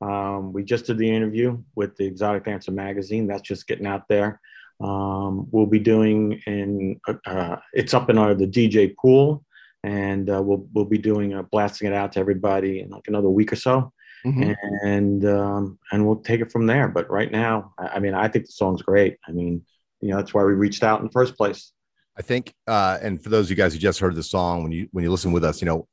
[0.00, 3.26] um, we just did the interview with the Exotic Dancer magazine.
[3.26, 4.40] That's just getting out there.
[4.80, 9.44] Um, we'll be doing in, uh, it's up in our the DJ pool,
[9.84, 13.28] and uh, we'll we'll be doing uh, blasting it out to everybody in like another
[13.30, 13.92] week or so,
[14.26, 14.56] Mhm.
[14.84, 16.88] and um, and we'll take it from there.
[16.88, 19.18] But right now, I, I mean, I think the song's great.
[19.28, 19.62] I mean,
[20.00, 21.72] you know, that's why we reached out in the first place.
[22.18, 24.72] I think, uh, and for those of you guys who just heard the song, when
[24.72, 25.86] you when you listen with us, you know,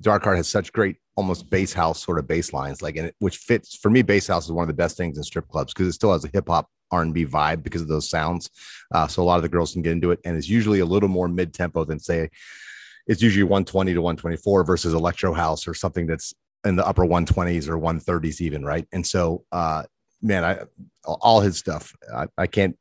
[0.00, 3.16] Dark Heart has such great, almost bass house sort of bass lines, like, and it,
[3.18, 4.02] which fits for me.
[4.02, 6.24] Bass house is one of the best things in strip clubs because it still has
[6.24, 8.50] a hip hop R&B vibe because of those sounds.
[8.92, 10.86] Uh, so a lot of the girls can get into it, and it's usually a
[10.86, 12.30] little more mid tempo than say
[13.06, 17.68] it's usually 120 to 124 versus electro house or something that's in the upper 120s
[17.68, 18.86] or 130s even, right?
[18.92, 19.82] And so, uh,
[20.22, 20.60] man, I
[21.04, 22.76] all his stuff, I, I can't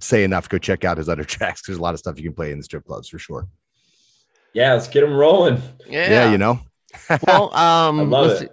[0.00, 0.48] say enough.
[0.48, 1.62] Go check out his other tracks.
[1.66, 3.48] There's a lot of stuff you can play in the strip clubs for sure.
[4.52, 5.60] Yeah, let's get them rolling.
[5.88, 6.10] Yeah.
[6.10, 6.60] Yeah, you know.
[7.26, 8.52] Well, um, I love it.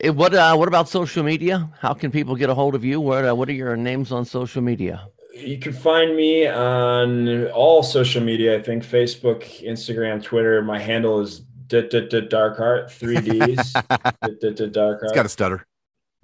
[0.00, 1.70] Eh, What uh, what about social media?
[1.80, 3.00] How can people get a hold of you?
[3.00, 5.08] What uh, what are your names on social media?
[5.34, 8.58] You can find me on all social media.
[8.58, 10.60] I think Facebook, Instagram, Twitter.
[10.62, 12.90] My handle is d- d- d- darkheart.
[12.90, 13.72] Three D's.
[13.72, 15.04] D- d- d- darkheart.
[15.04, 15.66] It's got a stutter.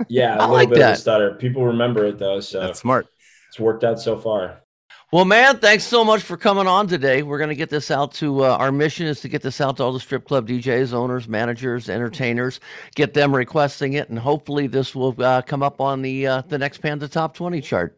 [0.08, 1.34] yeah, a I little like bit of a stutter.
[1.34, 3.06] People remember it though, so That's smart.
[3.48, 4.62] it's worked out so far.
[5.10, 7.22] Well, man, thanks so much for coming on today.
[7.22, 9.78] We're going to get this out to uh, our mission is to get this out
[9.78, 12.60] to all the strip club DJs, owners, managers, entertainers,
[12.94, 16.58] get them requesting it, and hopefully this will uh, come up on the uh, the
[16.58, 17.97] next Panda Top 20 chart.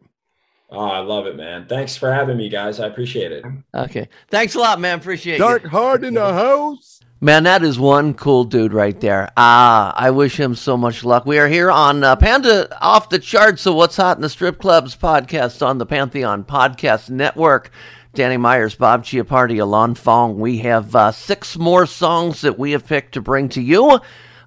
[0.71, 1.65] Oh, I love it, man.
[1.67, 2.79] Thanks for having me, guys.
[2.79, 3.43] I appreciate it.
[3.75, 4.99] Okay, thanks a lot, man.
[4.99, 5.39] Appreciate it.
[5.39, 5.69] Dark you.
[5.69, 7.01] hard in the house.
[7.23, 9.29] Man, that is one cool dude right there.
[9.37, 11.25] Ah, I wish him so much luck.
[11.25, 14.57] We are here on uh, Panda Off the Charts, so What's Hot in the Strip
[14.59, 17.69] Clubs podcast on the Pantheon Podcast Network.
[18.13, 20.39] Danny Myers, Bob Chiappardi, Alon Fong.
[20.39, 23.99] We have uh, six more songs that we have picked to bring to you.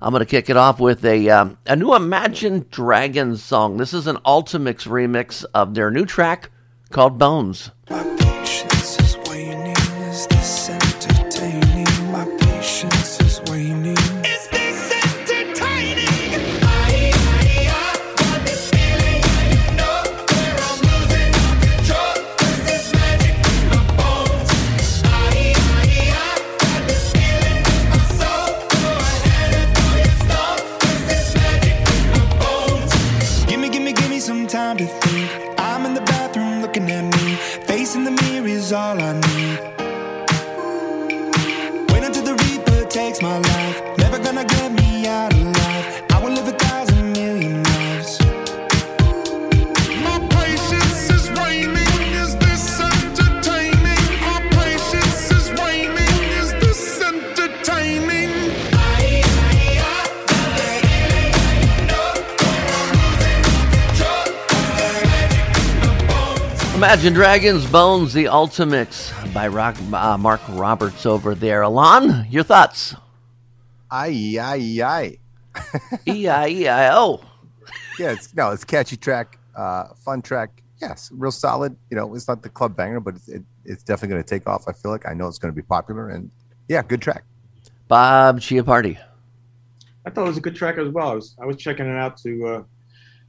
[0.04, 3.78] I'm going to kick it off with a um, a new Imagine Dragons song.
[3.78, 6.50] This is an Ultimix remix of their new track
[6.90, 7.70] called Bones.
[34.78, 35.13] Some
[66.84, 71.62] Imagine Dragons Bones, the Ultimix by Rock, uh, Mark Roberts over there.
[71.62, 72.94] Alon, your thoughts?
[73.90, 75.18] Aye, aye, aye.
[76.06, 77.22] E I E I O.
[77.98, 80.62] Yeah, it's no, it's a catchy track, uh, fun track.
[80.78, 81.74] Yes, real solid.
[81.88, 84.46] You know, it's not the club banger, but it's, it, it's definitely going to take
[84.46, 84.68] off.
[84.68, 86.30] I feel like I know it's going to be popular, and
[86.68, 87.24] yeah, good track.
[87.88, 88.98] Bob Chiappardi.
[90.04, 91.08] I thought it was a good track as well.
[91.08, 92.62] I was I was checking it out to uh,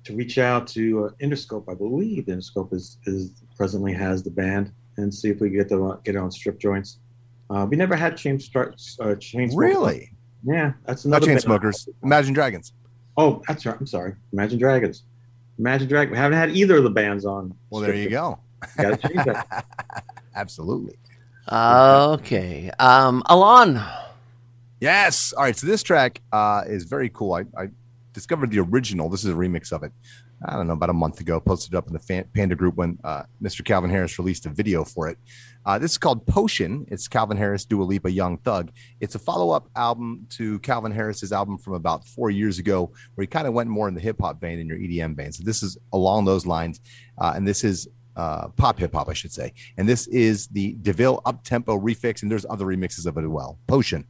[0.03, 1.71] to reach out to uh, Interscope.
[1.71, 5.99] I believe Interscope is is presently has the band and see if we get the
[6.03, 6.99] get it on strip joints.
[7.49, 9.53] Uh, we never had chain start uh, Chainsmokers.
[9.55, 10.11] Really?
[10.43, 11.41] Yeah, that's Not another chain band.
[11.43, 11.89] smokers.
[12.03, 12.73] Imagine Dragons.
[13.17, 13.75] Oh, that's right.
[13.79, 14.15] I'm sorry.
[14.33, 15.03] Imagine Dragons.
[15.57, 16.11] Imagine Dragons.
[16.11, 17.55] We haven't had either of the bands on.
[17.69, 18.39] Well, there you go.
[18.77, 19.65] Got to change that.
[20.35, 20.97] Absolutely.
[21.51, 22.71] Okay.
[22.79, 23.81] Um, Alon.
[24.81, 25.33] Yes.
[25.33, 25.55] All right.
[25.55, 27.33] So this track uh, is very cool.
[27.33, 27.69] I, I
[28.15, 29.09] discovered the original.
[29.09, 29.91] This is a remix of it.
[30.47, 31.39] I don't know, about a month ago.
[31.39, 33.63] Posted up in the Panda group when uh, Mr.
[33.63, 35.17] Calvin Harris released a video for it.
[35.65, 36.85] Uh, this is called Potion.
[36.89, 38.71] It's Calvin Harris, Dua Lipa, Young Thug.
[38.99, 43.23] It's a follow up album to Calvin Harris's album from about four years ago, where
[43.23, 45.31] he kind of went more in the hip hop vein in your EDM vein.
[45.31, 46.81] So this is along those lines,
[47.17, 49.53] uh, and this is uh, pop hip hop, I should say.
[49.77, 53.29] And this is the Deville up tempo refix, and there's other remixes of it as
[53.29, 53.59] well.
[53.67, 54.05] Potion.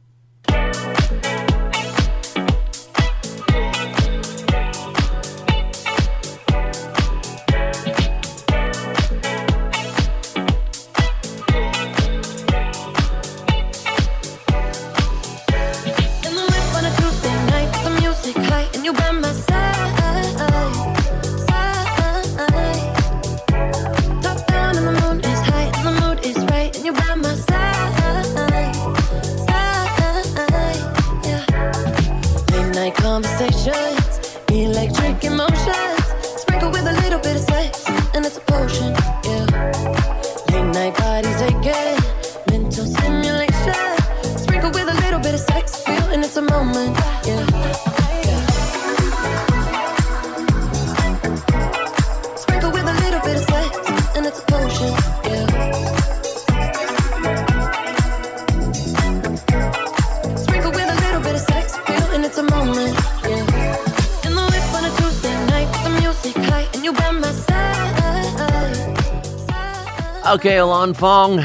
[70.28, 71.40] Okay, Alon Fong,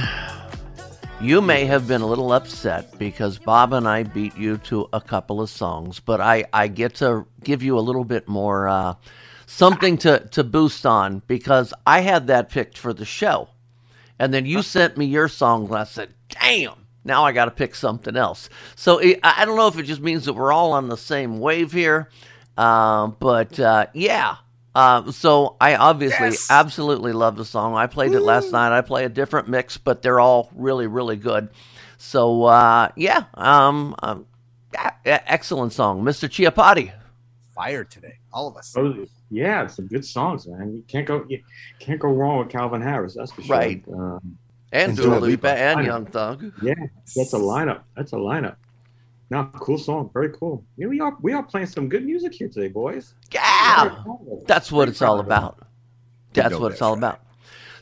[1.22, 5.00] you may have been a little upset because Bob and I beat you to a
[5.00, 8.96] couple of songs, but I, I get to give you a little bit more uh,
[9.46, 13.50] something to, to boost on because I had that picked for the show.
[14.18, 17.52] And then you sent me your song, and I said, damn, now I got to
[17.52, 18.50] pick something else.
[18.76, 20.98] So it, I I don't know if it just means that we're all on the
[20.98, 22.10] same wave here,
[22.58, 24.38] uh, but uh, yeah.
[24.74, 27.76] Uh, so I obviously absolutely love the song.
[27.76, 28.76] I played it last night.
[28.76, 31.50] I play a different mix, but they're all really, really good.
[31.98, 34.26] So uh, yeah, um, um,
[34.74, 36.30] yeah, yeah, excellent song, Mr.
[36.30, 36.94] Chiappardi.
[37.54, 38.74] Fire today, all of us.
[38.78, 40.74] Oh, yeah, some good songs, man.
[40.74, 41.42] You can't go, you
[41.80, 43.16] can't go wrong with Calvin Harris.
[43.16, 43.56] That's for sure.
[43.56, 43.84] Right.
[43.94, 44.38] Um,
[44.72, 45.58] And And Dua Dua Lipa Lipa.
[45.58, 45.84] and I.
[45.84, 46.52] Young Thug.
[46.62, 46.74] yeah,
[47.16, 47.82] that's a lineup.
[47.96, 48.56] That's a lineup.
[49.30, 50.10] No, cool song.
[50.14, 50.66] Very cool.
[50.78, 53.16] Yeah, we are we are playing some good music here today, boys.
[53.34, 54.04] Yeah,
[54.46, 55.66] that's what it's all about.
[56.34, 57.22] That's what it's all about.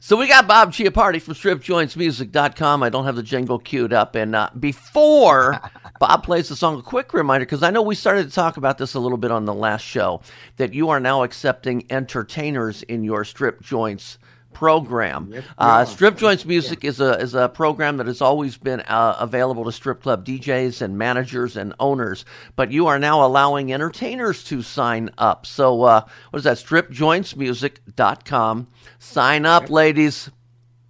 [0.02, 2.84] So we got Bob Chiappardi from stripjointsmusic.com.
[2.84, 4.16] I don't have the jingle queued up.
[4.16, 5.60] And uh, before
[6.00, 8.78] Bob plays the song, a quick reminder, because I know we started to talk about
[8.78, 10.22] this a little bit on the last show,
[10.56, 14.18] that you are now accepting entertainers in your strip joints
[14.54, 15.30] program.
[15.30, 19.18] We uh, strip joints music is a is a program that has always been uh,
[19.20, 24.44] available to strip club DJs and managers and owners, but you are now allowing entertainers
[24.46, 25.46] to sign up.
[25.46, 26.58] So uh, what is that?
[26.58, 28.68] Stripjointsmusic.com.
[29.00, 30.30] Sign up, ladies.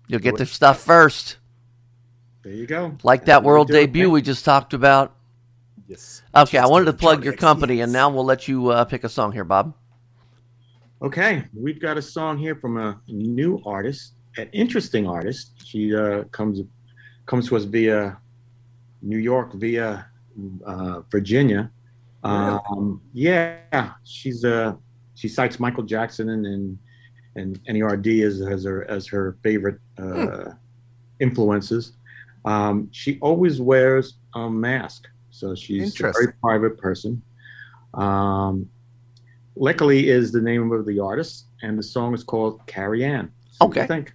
[0.08, 1.38] You'll get the stuff first,
[2.42, 2.98] There you go.
[3.04, 5.16] like that That's what we world debut we just talked about.
[5.88, 6.24] Yes.
[6.36, 9.10] Okay, I wanted to plug your company, and now we'll let you uh, pick a
[9.10, 9.74] song here, Bob.
[11.02, 15.54] Okay, we've got a song here from a new artist, an interesting artist.
[15.66, 16.60] She uh, comes
[17.26, 18.18] comes to us via
[19.02, 20.06] New York, via
[20.66, 21.72] uh, Virginia.
[22.24, 24.74] Um, yeah, she's uh,
[25.16, 26.78] she cites Michael Jackson and and,
[27.36, 30.52] and NERD as as her as her favorite uh,
[31.22, 31.94] influences.
[32.44, 37.22] Um, she always wears a mask, so she's a very private person.
[37.94, 38.70] Um,
[39.62, 43.30] Luckily is the name of the artist, and the song is called Carrie Ann.
[43.52, 43.88] So what you Okay.
[43.88, 44.14] think?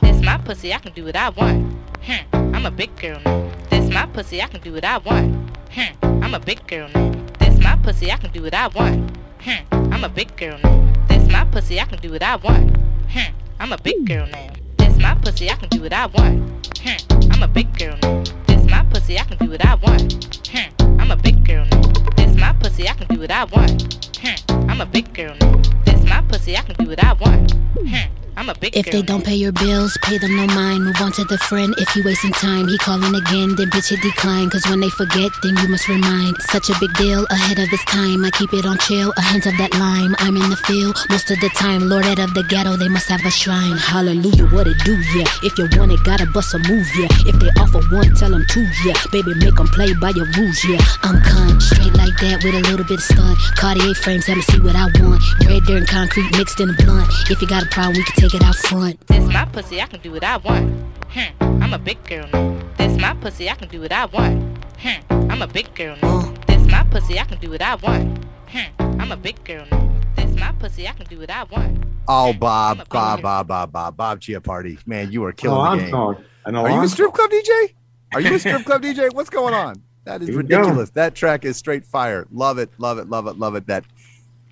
[0.00, 1.70] This my pussy, I can do what I want.
[2.02, 3.52] Hmm, I'm a big girl now.
[3.68, 5.36] This my pussy, I can do what I want.
[5.70, 7.12] Hmm, I'm a big girl now.
[7.40, 9.14] This my pussy, I can do what I want.
[9.40, 10.92] Hmm, I'm a big girl now.
[11.08, 12.74] This my pussy, I can do what I want.
[13.10, 14.48] Hmm, I'm a big girl now.
[14.78, 16.78] This my pussy, I can do what I want.
[16.78, 18.24] Hmm, I'm a big girl now.
[18.70, 20.48] My pussy, I can do what I want.
[20.48, 21.82] Hmm, I'm a big girl now.
[22.16, 24.16] This my pussy, I can do what I want.
[24.18, 25.56] Hmm, I'm a big girl now.
[25.84, 27.52] This my pussy, I can do what I want.
[27.52, 30.84] Hmm, I'm a big If they don't pay your bills, pay them no mind.
[30.84, 31.74] Move on to the friend.
[31.78, 34.48] If you wasting time, he calling again, then bitch it decline.
[34.50, 36.36] Cause when they forget, then you must remind.
[36.48, 38.24] Such a big deal, ahead of its time.
[38.24, 40.14] I keep it on chill, a hint of that lime.
[40.18, 41.88] I'm in the field most of the time.
[41.88, 43.76] Lord out of the ghetto, they must have a shrine.
[43.76, 45.28] Hallelujah, what it do, yeah.
[45.42, 47.10] If you want it, gotta bust a move, yeah.
[47.26, 48.94] If they offer one, tell them two, yeah.
[49.12, 50.80] Baby, make them play by your rules, yeah.
[51.02, 53.36] I'm con, straight like that with a little bit of stunt.
[53.56, 55.20] Cartier frames, let me see what I want.
[55.44, 57.08] Red dirt and concrete mixed in a blunt.
[57.28, 59.06] If you got a problem, we can take it out front.
[59.06, 60.84] This my pussy, I can do what I want.
[61.08, 62.60] Hmm, I'm a big girl now.
[62.76, 64.64] This my pussy, I can do what I want.
[64.78, 66.34] Hmm, I'm a big girl now.
[66.46, 68.24] This my pussy, I can do what I want.
[68.48, 69.90] Hmm, I'm a big girl now.
[70.16, 71.82] This my pussy, I can do what I want.
[72.08, 73.22] Oh, I'm Bob, Bob.
[73.22, 74.86] Bob, Bob, Bob, Bob Chiappardi.
[74.86, 75.90] Man, you are killing Oh, the I'm game.
[75.90, 76.16] sorry.
[76.44, 77.74] An Are you a strip club DJ?
[78.12, 79.12] Are you a strip club DJ?
[79.14, 79.82] What's going on?
[80.04, 80.58] That is Here we go.
[80.58, 80.90] ridiculous.
[80.90, 82.26] That track is straight fire.
[82.32, 83.66] Love it, love it, love it, love it.
[83.66, 83.84] That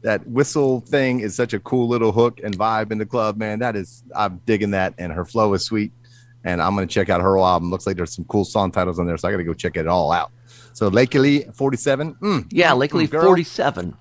[0.03, 3.59] that whistle thing is such a cool little hook and vibe in the club, man.
[3.59, 5.93] That is I'm digging that, and her flow is sweet.
[6.45, 7.71] And I'm gonna check out her whole album.
[7.71, 9.87] Looks like there's some cool song titles on there, so I gotta go check it
[9.87, 10.31] all out.
[10.73, 12.15] So Lakely 47.
[12.15, 13.97] Mm, Yeah, mm, Lakely mm, girl, 47.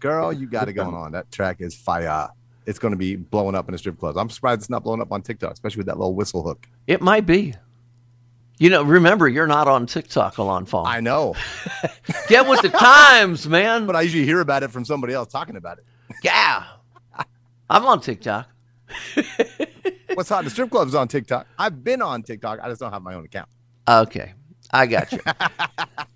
[0.00, 1.12] Girl, you got it going on.
[1.12, 2.28] That track is fire.
[2.64, 4.16] It's gonna be blowing up in the strip clubs.
[4.16, 6.66] I'm surprised it's not blowing up on TikTok, especially with that little whistle hook.
[6.86, 7.54] It might be.
[8.62, 10.86] You know, remember, you're not on TikTok, Alon Fong.
[10.86, 11.34] I know.
[12.28, 13.86] Get with the times, man.
[13.86, 15.84] but I usually hear about it from somebody else talking about it.
[16.22, 16.62] Yeah.
[17.68, 18.48] I'm on TikTok.
[20.14, 20.44] What's hot?
[20.44, 21.48] The strip club's on TikTok.
[21.58, 22.60] I've been on TikTok.
[22.62, 23.48] I just don't have my own account.
[23.88, 24.32] Okay.
[24.70, 25.18] I got you.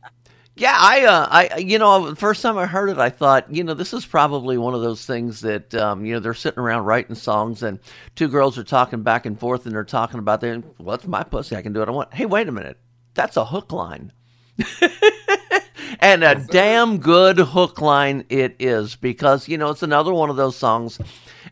[0.56, 3.62] yeah, I, uh, I, you know, the first time I heard it, I thought, you
[3.62, 6.84] know, this is probably one of those things that, um, you know, they're sitting around
[6.84, 7.78] writing songs and
[8.14, 11.22] two girls are talking back and forth and they're talking about their, well, that's my
[11.22, 11.56] pussy.
[11.56, 12.14] I can do what I want.
[12.14, 12.78] Hey, wait a minute.
[13.12, 14.12] That's a hook line.
[16.00, 20.36] and a damn good hook line it is because you know it's another one of
[20.36, 20.98] those songs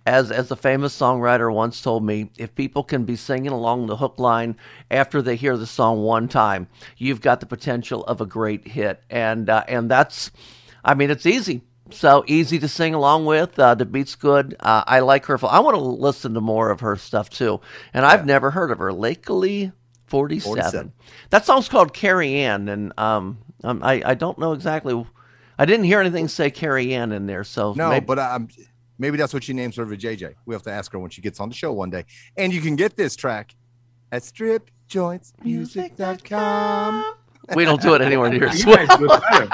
[0.06, 3.96] as as a famous songwriter once told me if people can be singing along the
[3.96, 4.56] hook line
[4.90, 6.66] after they hear the song one time
[6.98, 10.30] you've got the potential of a great hit and uh, and that's
[10.84, 13.58] i mean it's easy So easy to sing along with.
[13.58, 14.56] Uh, the beat's good.
[14.58, 15.38] Uh, I like her.
[15.46, 17.60] I want to listen to more of her stuff too.
[17.92, 18.90] And I've never heard of her.
[18.90, 19.70] Lakely
[20.06, 20.42] 47.
[20.62, 20.92] 47.
[21.28, 22.70] That song's called Carrie Ann.
[22.70, 24.94] And um, um, I, I don't know exactly.
[25.58, 27.44] I didn't hear anything say Carrie Ann in there.
[27.44, 28.34] So No, maybe- but I'm.
[28.44, 28.48] um,
[28.98, 30.34] maybe that's what she names her JJ.
[30.46, 32.04] We have to ask her when she gets on the show one day.
[32.36, 33.54] And you can get this track
[34.12, 37.04] at stripjointsmusic.com.
[37.56, 38.88] we don't do it anywhere near You Swift.
[38.88, 39.48] guys do it better.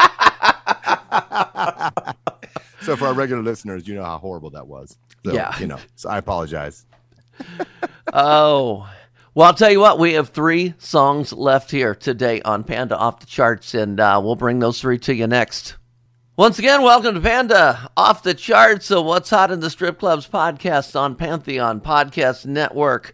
[2.82, 4.96] So for our regular listeners, you know how horrible that was.
[5.26, 5.54] So, Yeah.
[5.58, 6.86] You know, so I apologize.
[8.12, 8.88] Oh,
[9.34, 13.20] well, I'll tell you what, we have three songs left here today on Panda Off
[13.20, 15.76] the Charts, and uh, we'll bring those three to you next.
[16.40, 18.86] Once again, welcome to Panda Off the Charts.
[18.86, 23.12] So, what's hot in the strip clubs podcast on Pantheon Podcast Network?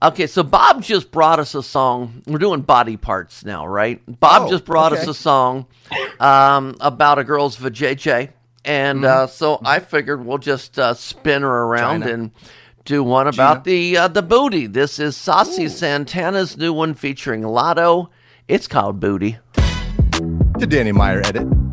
[0.00, 2.22] Okay, so Bob just brought us a song.
[2.28, 4.00] We're doing body parts now, right?
[4.20, 5.66] Bob Oh, just brought us a song
[6.20, 8.30] um, about a girl's vajayjay.
[8.64, 12.12] And uh, so I figured we'll just uh, spin her around China.
[12.12, 12.30] and
[12.84, 14.68] do one about the uh, the booty.
[14.68, 18.10] This is Saucy Santana's new one featuring Latto.
[18.46, 19.38] It's called Booty.
[19.52, 21.63] The Danny Meyer edit.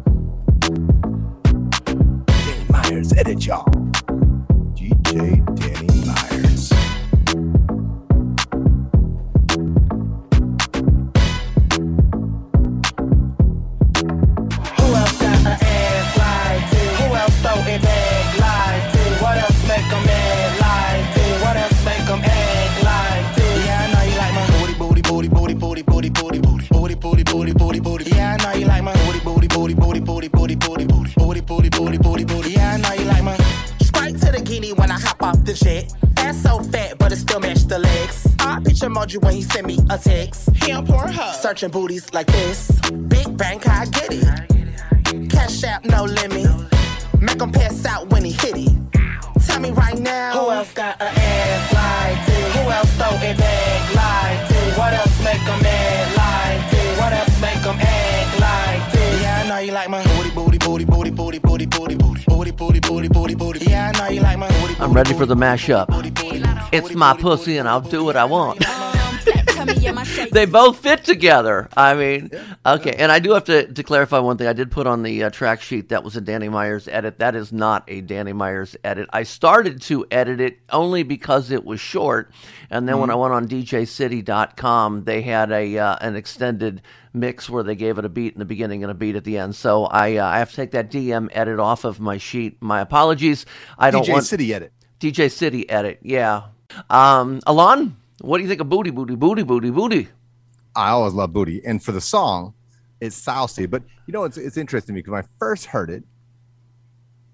[3.22, 3.66] Edit, y'all.
[4.74, 6.72] DJ Danny Myers.
[14.80, 17.00] Who else got an ass like this?
[17.00, 19.22] Who else throw it back like this?
[19.22, 21.42] What else make 'em mad like this?
[21.44, 23.66] What else make 'em act like this?
[23.68, 26.96] Yeah, I know you like my booty, booty, booty, booty, booty, booty, booty, booty, booty,
[26.96, 28.06] booty, booty, booty, booty.
[28.16, 31.42] Yeah, I know you like my booty, booty, booty, booty, booty, booty, booty, booty, booty,
[31.42, 32.41] booty, booty, booty, booty.
[35.52, 35.94] The jet.
[36.18, 38.28] Ass so fat, but it still match the legs.
[38.40, 40.50] I picture emoji when he send me a text.
[40.64, 42.72] He on Pornhub, searching booties like this.
[43.08, 45.30] Big bank, I get it.
[45.30, 46.48] Cash app, no limit.
[47.20, 48.72] Make him pass out when he hit it.
[49.46, 50.32] Tell me right now.
[50.40, 52.56] Who else got an ass like this?
[52.56, 54.78] Who else throw it back like this?
[54.78, 57.00] What else make 'em mad like this?
[57.00, 59.22] What else make 'em act like this?
[59.22, 62.52] Yeah, I know you like my booty, booty, booty, booty, booty, booty, booty, booty, booty,
[62.52, 63.66] booty, booty, booty, booty.
[63.66, 64.01] Yeah, I know
[64.82, 65.86] I'm ready for the mashup.
[66.74, 68.66] It's my pussy and I'll do what I want.
[70.32, 71.70] They both fit together.
[71.76, 72.32] I mean,
[72.66, 72.94] okay.
[72.94, 74.48] And I do have to, to clarify one thing.
[74.48, 77.20] I did put on the uh, track sheet that was a Danny Myers edit.
[77.20, 79.10] That is not a Danny Myers edit.
[79.14, 82.32] I started to edit it only because it was short.
[82.70, 86.82] And then when I went on DJCity.com, they had a uh, an extended
[87.14, 89.38] mix where they gave it a beat in the beginning and a beat at the
[89.38, 89.56] end.
[89.56, 92.62] So I uh, I have to take that DM edit off of my sheet.
[92.62, 93.46] My apologies.
[93.78, 94.72] I don't DJ want City edit.
[95.00, 96.00] DJ City edit.
[96.02, 96.44] Yeah.
[96.90, 100.08] Um, Alon, what do you think of booty, booty, booty, booty, booty?
[100.76, 101.62] I always love booty.
[101.66, 102.54] And for the song,
[103.00, 103.66] it's saucy.
[103.66, 106.04] But you know, it's it's interesting me because when I first heard it,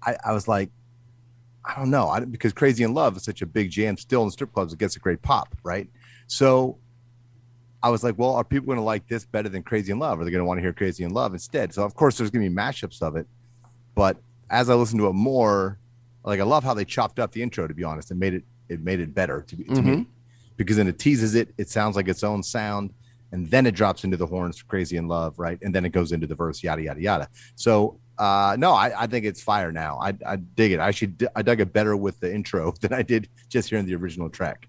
[0.02, 0.70] I, I was like,
[1.64, 4.30] I don't know, I, because Crazy in Love is such a big jam still in
[4.30, 4.72] strip clubs.
[4.72, 5.88] It gets a great pop, right?
[6.26, 6.78] So
[7.82, 10.18] I was like, well, are people going to like this better than Crazy in Love?
[10.20, 11.72] Are they going to want to hear Crazy in Love instead?
[11.74, 13.26] So of course, there's going to be mashups of it.
[13.94, 14.16] But
[14.50, 15.78] as I listened to it more,
[16.24, 17.66] like I love how they chopped up the intro.
[17.68, 20.06] To be honest, it made it it made it better to, be- to me Mhm.
[20.58, 21.54] Because then it teases it.
[21.56, 22.92] It sounds like its own sound,
[23.32, 25.58] and then it drops into the horns for "Crazy in Love," right?
[25.62, 27.28] And then it goes into the verse, yada yada yada.
[27.54, 29.98] So uh, no, I, I think it's fire now.
[30.02, 30.80] I, I dig it.
[30.80, 33.94] I should I dug it better with the intro than I did just hearing the
[33.94, 34.68] original track.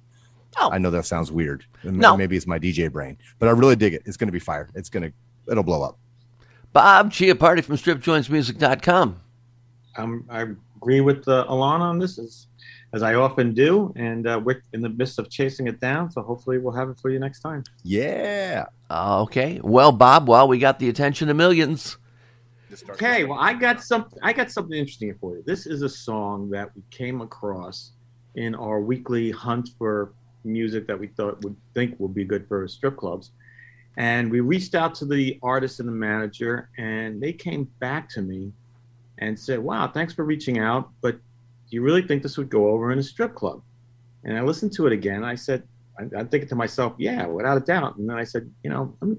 [0.58, 0.70] Oh.
[0.72, 1.66] I know that sounds weird.
[1.84, 2.18] No.
[2.18, 4.04] maybe it's my DJ brain, but I really dig it.
[4.06, 4.70] It's going to be fire.
[4.74, 5.12] It's going to
[5.52, 5.98] it'll blow up.
[6.74, 9.20] Bob Chiappardi from StripJointsMusic.com.
[9.98, 12.48] Um, I agree with uh, Alana on this, as,
[12.94, 16.12] as I often do, and uh, we're in the midst of chasing it down.
[16.12, 17.64] So hopefully, we'll have it for you next time.
[17.84, 18.66] Yeah.
[18.90, 19.60] Okay.
[19.64, 21.98] Well, Bob, well, we got the attention of millions.
[22.92, 24.06] Okay, well, I got some.
[24.22, 25.44] I got something interesting for you.
[25.46, 27.92] This is a song that we came across
[28.36, 30.14] in our weekly hunt for
[30.44, 33.32] music that we thought would think would be good for strip clubs,
[33.98, 38.22] and we reached out to the artist and the manager, and they came back to
[38.22, 38.52] me
[39.18, 41.20] and said, "Wow, thanks for reaching out, but
[41.70, 43.62] do you really think this would go over in a strip club?"
[44.24, 45.24] And I listened to it again.
[45.24, 45.64] I said,
[45.98, 48.96] I, I'm thinking to myself, "Yeah, without a doubt." And then I said, "You know,
[49.02, 49.18] me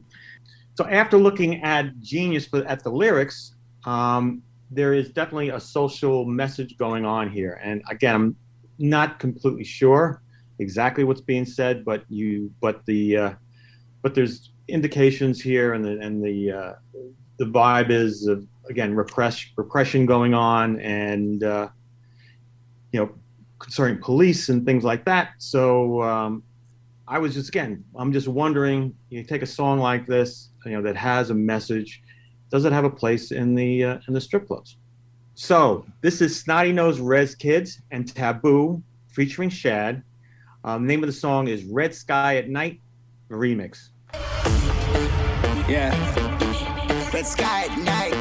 [0.77, 6.25] so after looking at Genius but at the lyrics, um, there is definitely a social
[6.25, 7.61] message going on here.
[7.63, 8.37] And again, I'm
[8.79, 10.23] not completely sure
[10.59, 13.33] exactly what's being said, but you, but the, uh,
[14.03, 16.73] but there's indications here, and the and the uh,
[17.39, 21.69] the vibe is of again repress repression going on, and uh,
[22.93, 23.11] you know
[23.59, 25.31] concerning police and things like that.
[25.39, 26.43] So um,
[27.07, 30.83] I was just again, I'm just wondering, you take a song like this, you know,
[30.83, 32.03] that has a message,
[32.51, 34.77] does it have a place in the uh, in the strip clubs?
[35.35, 40.03] So this is Snotty Nose Rez Kids and Taboo featuring Shad.
[40.65, 42.81] Um, name of the song is Red Sky at Night
[43.31, 43.89] remix.
[45.69, 45.95] Yeah.
[47.13, 48.13] Red sky at night.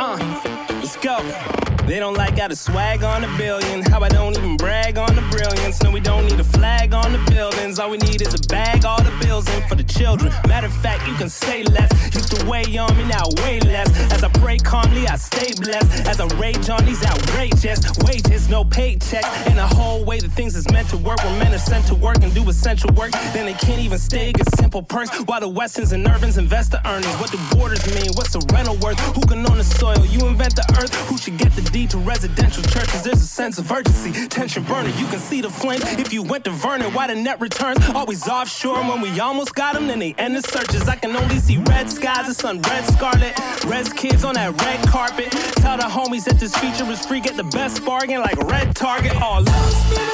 [0.00, 1.67] Uh, let's go.
[1.88, 3.80] They don't like how the swag on the billion.
[3.80, 5.82] How I don't even brag on the brilliance.
[5.82, 7.78] No, we don't need a flag on the buildings.
[7.78, 10.30] All we need is a bag, all the bills in for the children.
[10.46, 11.90] Matter of fact, you can say less.
[12.14, 13.88] Used to weigh on me, now way less.
[14.12, 16.06] As I pray calmly, I stay blessed.
[16.06, 19.24] As I rage on these outrageous wages, no paycheck.
[19.48, 21.24] And the whole way that things is meant to work.
[21.24, 24.32] When men are sent to work and do essential work, then they can't even stay,
[24.32, 25.10] get simple perks.
[25.20, 27.14] While the Westons and Irvins invest the earnings.
[27.16, 28.12] What do borders mean?
[28.12, 29.00] What's the rental worth?
[29.16, 30.04] Who can own the soil?
[30.04, 30.94] You invent the earth.
[31.08, 33.02] Who should get the to residential churches?
[33.02, 34.26] There's a sense of urgency.
[34.28, 34.96] Tension burning.
[34.98, 36.92] You can see the flame if you went to Vernon.
[36.92, 38.78] Why the net returns always offshore?
[38.78, 40.88] And when we almost got them, then they end the searches.
[40.88, 43.38] I can only see red skies, the sun red scarlet.
[43.66, 45.30] Red kids on that red carpet.
[45.62, 47.20] Tell the homies that this feature is free.
[47.20, 49.14] Get the best bargain like red target.
[49.22, 50.07] All love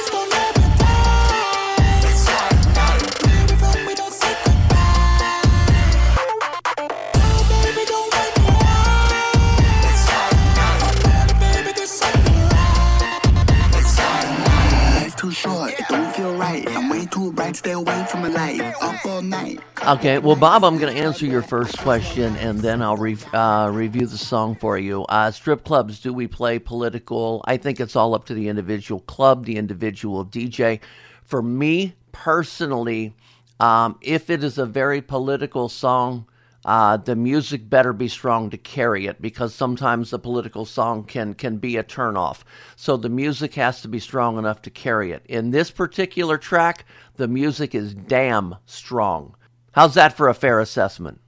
[17.53, 18.61] stay away from the light.
[18.81, 19.59] Up all night.
[19.85, 23.69] Okay, well, Bob, I'm going to answer your first question, and then I'll re- uh,
[23.73, 25.03] review the song for you.
[25.03, 27.43] Uh, strip clubs, do we play political?
[27.45, 30.79] I think it's all up to the individual club, the individual DJ.
[31.23, 33.13] For me personally,
[33.59, 36.25] um, if it is a very political song,
[36.65, 41.35] uh, the music better be strong to carry it because sometimes the political song can
[41.35, 42.39] can be a turnoff.
[42.75, 45.23] So the music has to be strong enough to carry it.
[45.29, 46.85] In this particular track,
[47.17, 49.35] the music is damn strong.
[49.71, 51.19] How's that for a fair assessment?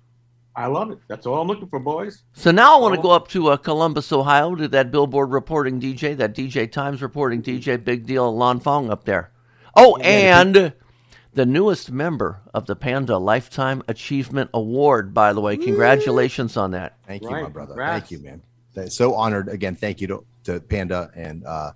[0.56, 0.98] I love it.
[1.08, 2.24] That's all I'm looking for, boys.
[2.34, 5.80] So now I want to go up to uh, Columbus, Ohio, to that Billboard reporting
[5.80, 9.32] DJ, that DJ Times reporting DJ, big deal, Lon Fong up there.
[9.76, 10.74] Oh, and
[11.34, 15.58] the newest member of the Panda Lifetime Achievement Award, by the way.
[15.58, 16.98] Congratulations on that.
[17.06, 17.76] Thank you, my brother.
[17.76, 18.42] Thank you, man.
[18.90, 19.50] So honored.
[19.50, 21.74] Again, thank you to, to Panda and uh,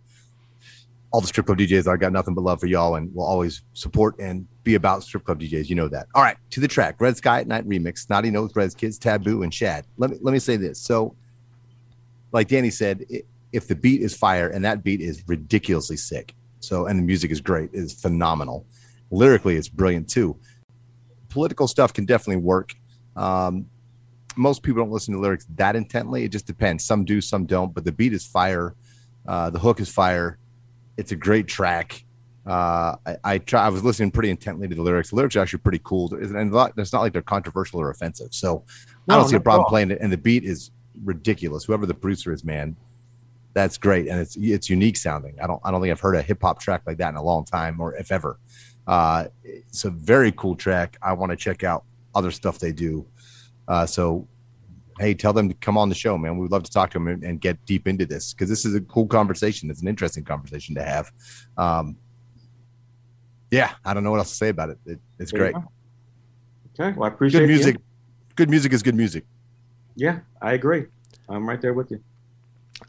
[1.11, 1.87] all the strip club DJs.
[1.91, 5.25] I got nothing but love for y'all, and will always support and be about strip
[5.25, 5.69] club DJs.
[5.69, 6.07] You know that.
[6.15, 7.99] All right, to the track, Red Sky at Night remix.
[7.99, 9.85] Snotty Nose, Rez Kids, Taboo, and Shad.
[9.97, 10.79] Let me let me say this.
[10.79, 11.15] So,
[12.31, 16.33] like Danny said, i- if the beat is fire and that beat is ridiculously sick,
[16.61, 18.65] so and the music is great, is phenomenal.
[19.11, 20.37] Lyrically, it's brilliant too.
[21.29, 22.73] Political stuff can definitely work.
[23.17, 23.65] Um,
[24.37, 26.23] most people don't listen to lyrics that intently.
[26.23, 26.85] It just depends.
[26.85, 27.73] Some do, some don't.
[27.73, 28.75] But the beat is fire.
[29.27, 30.37] Uh, the hook is fire.
[30.97, 32.05] It's a great track.
[32.45, 33.65] Uh, I, I try.
[33.65, 35.11] I was listening pretty intently to the lyrics.
[35.11, 38.33] The lyrics are actually pretty cool, and lot- it's not like they're controversial or offensive.
[38.33, 38.63] So
[39.07, 39.99] I don't see a problem playing it.
[40.01, 40.71] And the beat is
[41.03, 41.63] ridiculous.
[41.65, 42.75] Whoever the producer is, man,
[43.53, 45.35] that's great, and it's it's unique sounding.
[45.41, 47.23] I don't I don't think I've heard a hip hop track like that in a
[47.23, 48.39] long time, or if ever.
[48.87, 50.97] Uh, it's a very cool track.
[51.01, 51.85] I want to check out
[52.15, 53.05] other stuff they do.
[53.67, 54.27] Uh, so,
[54.99, 56.37] hey, tell them to come on the show, man.
[56.37, 58.75] We'd love to talk to them and, and get deep into this because this is
[58.75, 59.69] a cool conversation.
[59.69, 61.11] It's an interesting conversation to have.
[61.57, 61.97] Um,
[63.49, 64.79] yeah, I don't know what else to say about it.
[64.85, 65.55] it it's great.
[66.79, 67.77] Okay, well, I appreciate Good music.
[68.35, 69.25] Good music is good music.
[69.95, 70.85] Yeah, I agree.
[71.27, 72.01] I'm right there with you.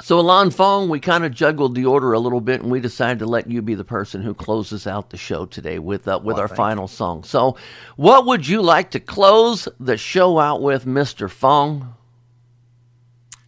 [0.01, 3.21] So, Alon Fong, we kind of juggled the order a little bit, and we decided
[3.21, 6.37] to let you be the person who closes out the show today with uh, with
[6.37, 7.23] Well, our final song.
[7.23, 7.57] So,
[7.97, 11.95] what would you like to close the show out with, Mister Fong?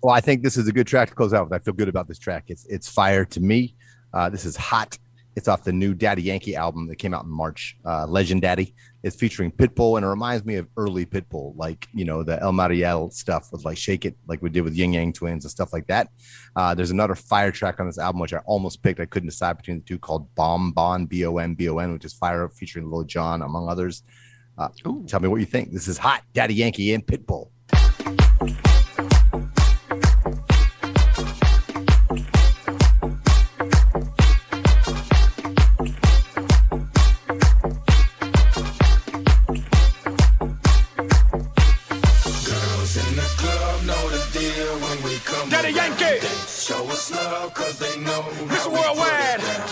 [0.03, 1.53] Well, I think this is a good track to close out with.
[1.53, 2.45] I feel good about this track.
[2.49, 3.75] It's it's fire to me.
[4.13, 4.99] Uh, this is hot.
[5.35, 7.77] It's off the new Daddy Yankee album that came out in March.
[7.85, 8.75] Uh, Legend Daddy.
[9.05, 12.53] It's featuring Pitbull, and it reminds me of early Pitbull, like you know the El
[12.53, 15.75] Mariel stuff with like Shake It, like we did with Ying Yang Twins and stuff
[15.75, 16.09] like that.
[16.57, 19.01] Uh, there's another fire track on this album which I almost picked.
[19.01, 22.07] I couldn't decide between the two, called Bombón B O M B O N, which
[22.07, 24.05] is fire featuring Lil Jon among others.
[24.57, 24.69] Uh,
[25.07, 25.71] tell me what you think.
[25.71, 26.23] This is hot.
[26.33, 27.51] Daddy Yankee and Pitbull.
[47.45, 48.25] Love cause they know.
[48.41, 49.41] We Worldwide.
[49.41, 49.69] put it down.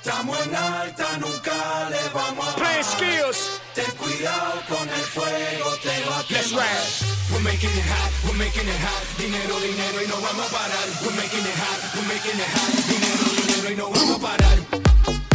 [0.00, 3.60] Estamos en alta, nunca le vamos a Playing skills.
[3.74, 6.64] Ten cuidado con el fuego, te va a Let's quemar.
[6.64, 6.88] ride.
[7.30, 9.02] We're making it hot, we're making it hot.
[9.18, 10.86] Dinero, dinero y no vamos a parar.
[11.04, 12.72] We're making it hot, we're making it hot.
[12.88, 15.27] Dinero, dinero y no vamos a parar.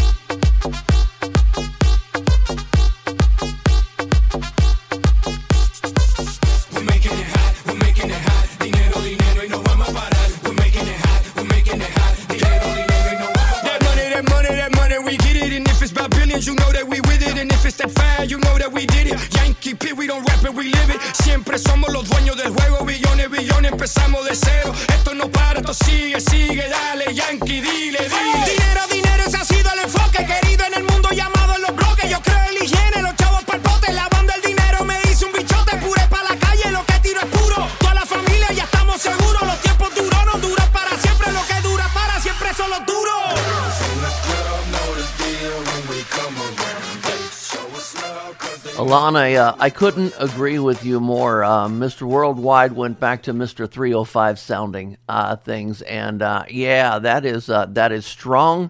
[48.93, 51.43] Alana, uh, I couldn't agree with you more.
[51.43, 52.03] Uh, Mr.
[52.03, 53.67] Worldwide went back to Mr.
[53.67, 58.69] 305 sounding uh, things, and uh, yeah, that is uh, that is strong.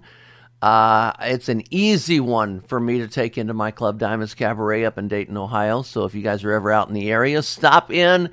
[0.62, 4.98] Uh, it's an easy one for me to take into my Club Diamonds Cabaret up
[4.98, 5.82] in Dayton, Ohio.
[5.82, 8.30] So if you guys are ever out in the area, stop in.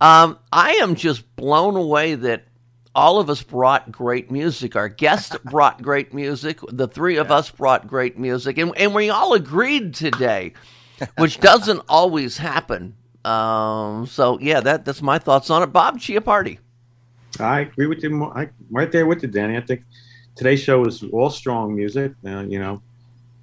[0.00, 2.44] Um, I am just blown away that
[2.94, 4.76] all of us brought great music.
[4.76, 6.60] Our guest brought great music.
[6.66, 10.54] The three of us brought great music, and and we all agreed today
[11.18, 12.94] which doesn't always happen.
[13.24, 15.66] Um, so yeah, that that's my thoughts on it.
[15.68, 16.58] Bob Chiappardi.
[17.40, 18.24] I agree with you.
[18.24, 19.56] I, right there with you, Danny.
[19.56, 19.82] I think
[20.36, 22.12] today's show is all strong music.
[22.24, 22.82] Uh, you know,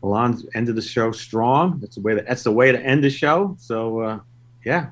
[0.03, 1.79] Milan's ended the show strong.
[1.79, 2.15] That's the way.
[2.15, 3.55] To, that's the way to end the show.
[3.59, 4.19] So uh,
[4.63, 4.89] yeah,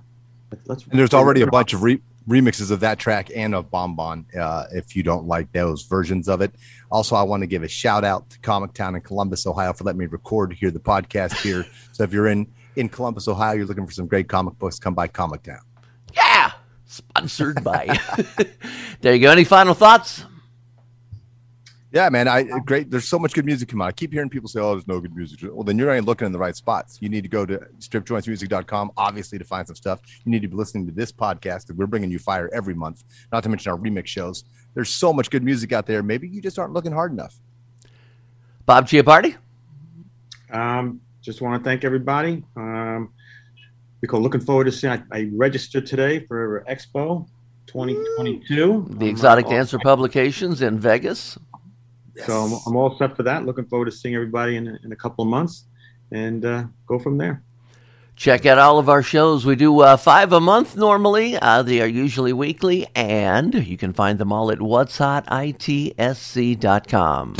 [0.65, 0.83] let's.
[0.85, 4.23] And there's already a bunch of re- remixes of that track and of Bombón.
[4.37, 6.53] Uh, if you don't like those versions of it,
[6.91, 9.83] also I want to give a shout out to Comic Town in Columbus, Ohio, for
[9.83, 11.65] letting me record here the podcast here.
[11.91, 14.93] so if you're in in Columbus, Ohio, you're looking for some great comic books, come
[14.93, 15.59] by Comic Town.
[16.13, 16.51] Yeah,
[16.85, 17.99] sponsored by.
[19.01, 19.31] there you go.
[19.31, 20.23] Any final thoughts?
[21.91, 22.27] Yeah, man.
[22.27, 22.91] I great.
[22.91, 23.87] There's so much good music come out.
[23.87, 26.05] I keep hearing people say, "Oh, there's no good music." Well, then you're not even
[26.05, 26.99] looking in the right spots.
[27.01, 29.99] You need to go to stripjointsmusic.com, obviously, to find some stuff.
[30.23, 31.65] You need to be listening to this podcast.
[31.65, 33.03] Because we're bringing you fire every month.
[33.31, 34.43] Not to mention our remix shows.
[34.75, 36.03] There's so much good music out there.
[36.03, 37.39] Maybe you just aren't looking hard enough.
[38.67, 39.35] Bob Chiappardi.
[40.51, 42.43] Um, just want to thank everybody.
[42.55, 43.13] Um,
[43.99, 44.93] because looking forward to seeing.
[44.93, 47.27] I, I registered today for Expo
[47.65, 48.87] 2022.
[48.91, 51.37] The Exotic Dancer Publications in Vegas.
[52.25, 53.45] So I'm, I'm all set for that.
[53.45, 55.65] Looking forward to seeing everybody in, in a couple of months
[56.11, 57.43] and uh, go from there.
[58.15, 59.45] Check out all of our shows.
[59.45, 61.37] We do uh, five a month normally.
[61.37, 67.35] Uh, they are usually weekly, and you can find them all at what's hot itsc.com.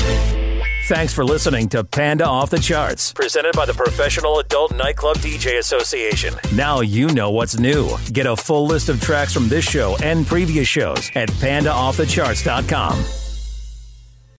[0.87, 5.59] Thanks for listening to Panda Off the Charts, presented by the Professional Adult Nightclub DJ
[5.59, 6.33] Association.
[6.55, 7.89] Now you know what's new.
[8.13, 13.28] Get a full list of tracks from this show and previous shows at pandaoffthecharts.com.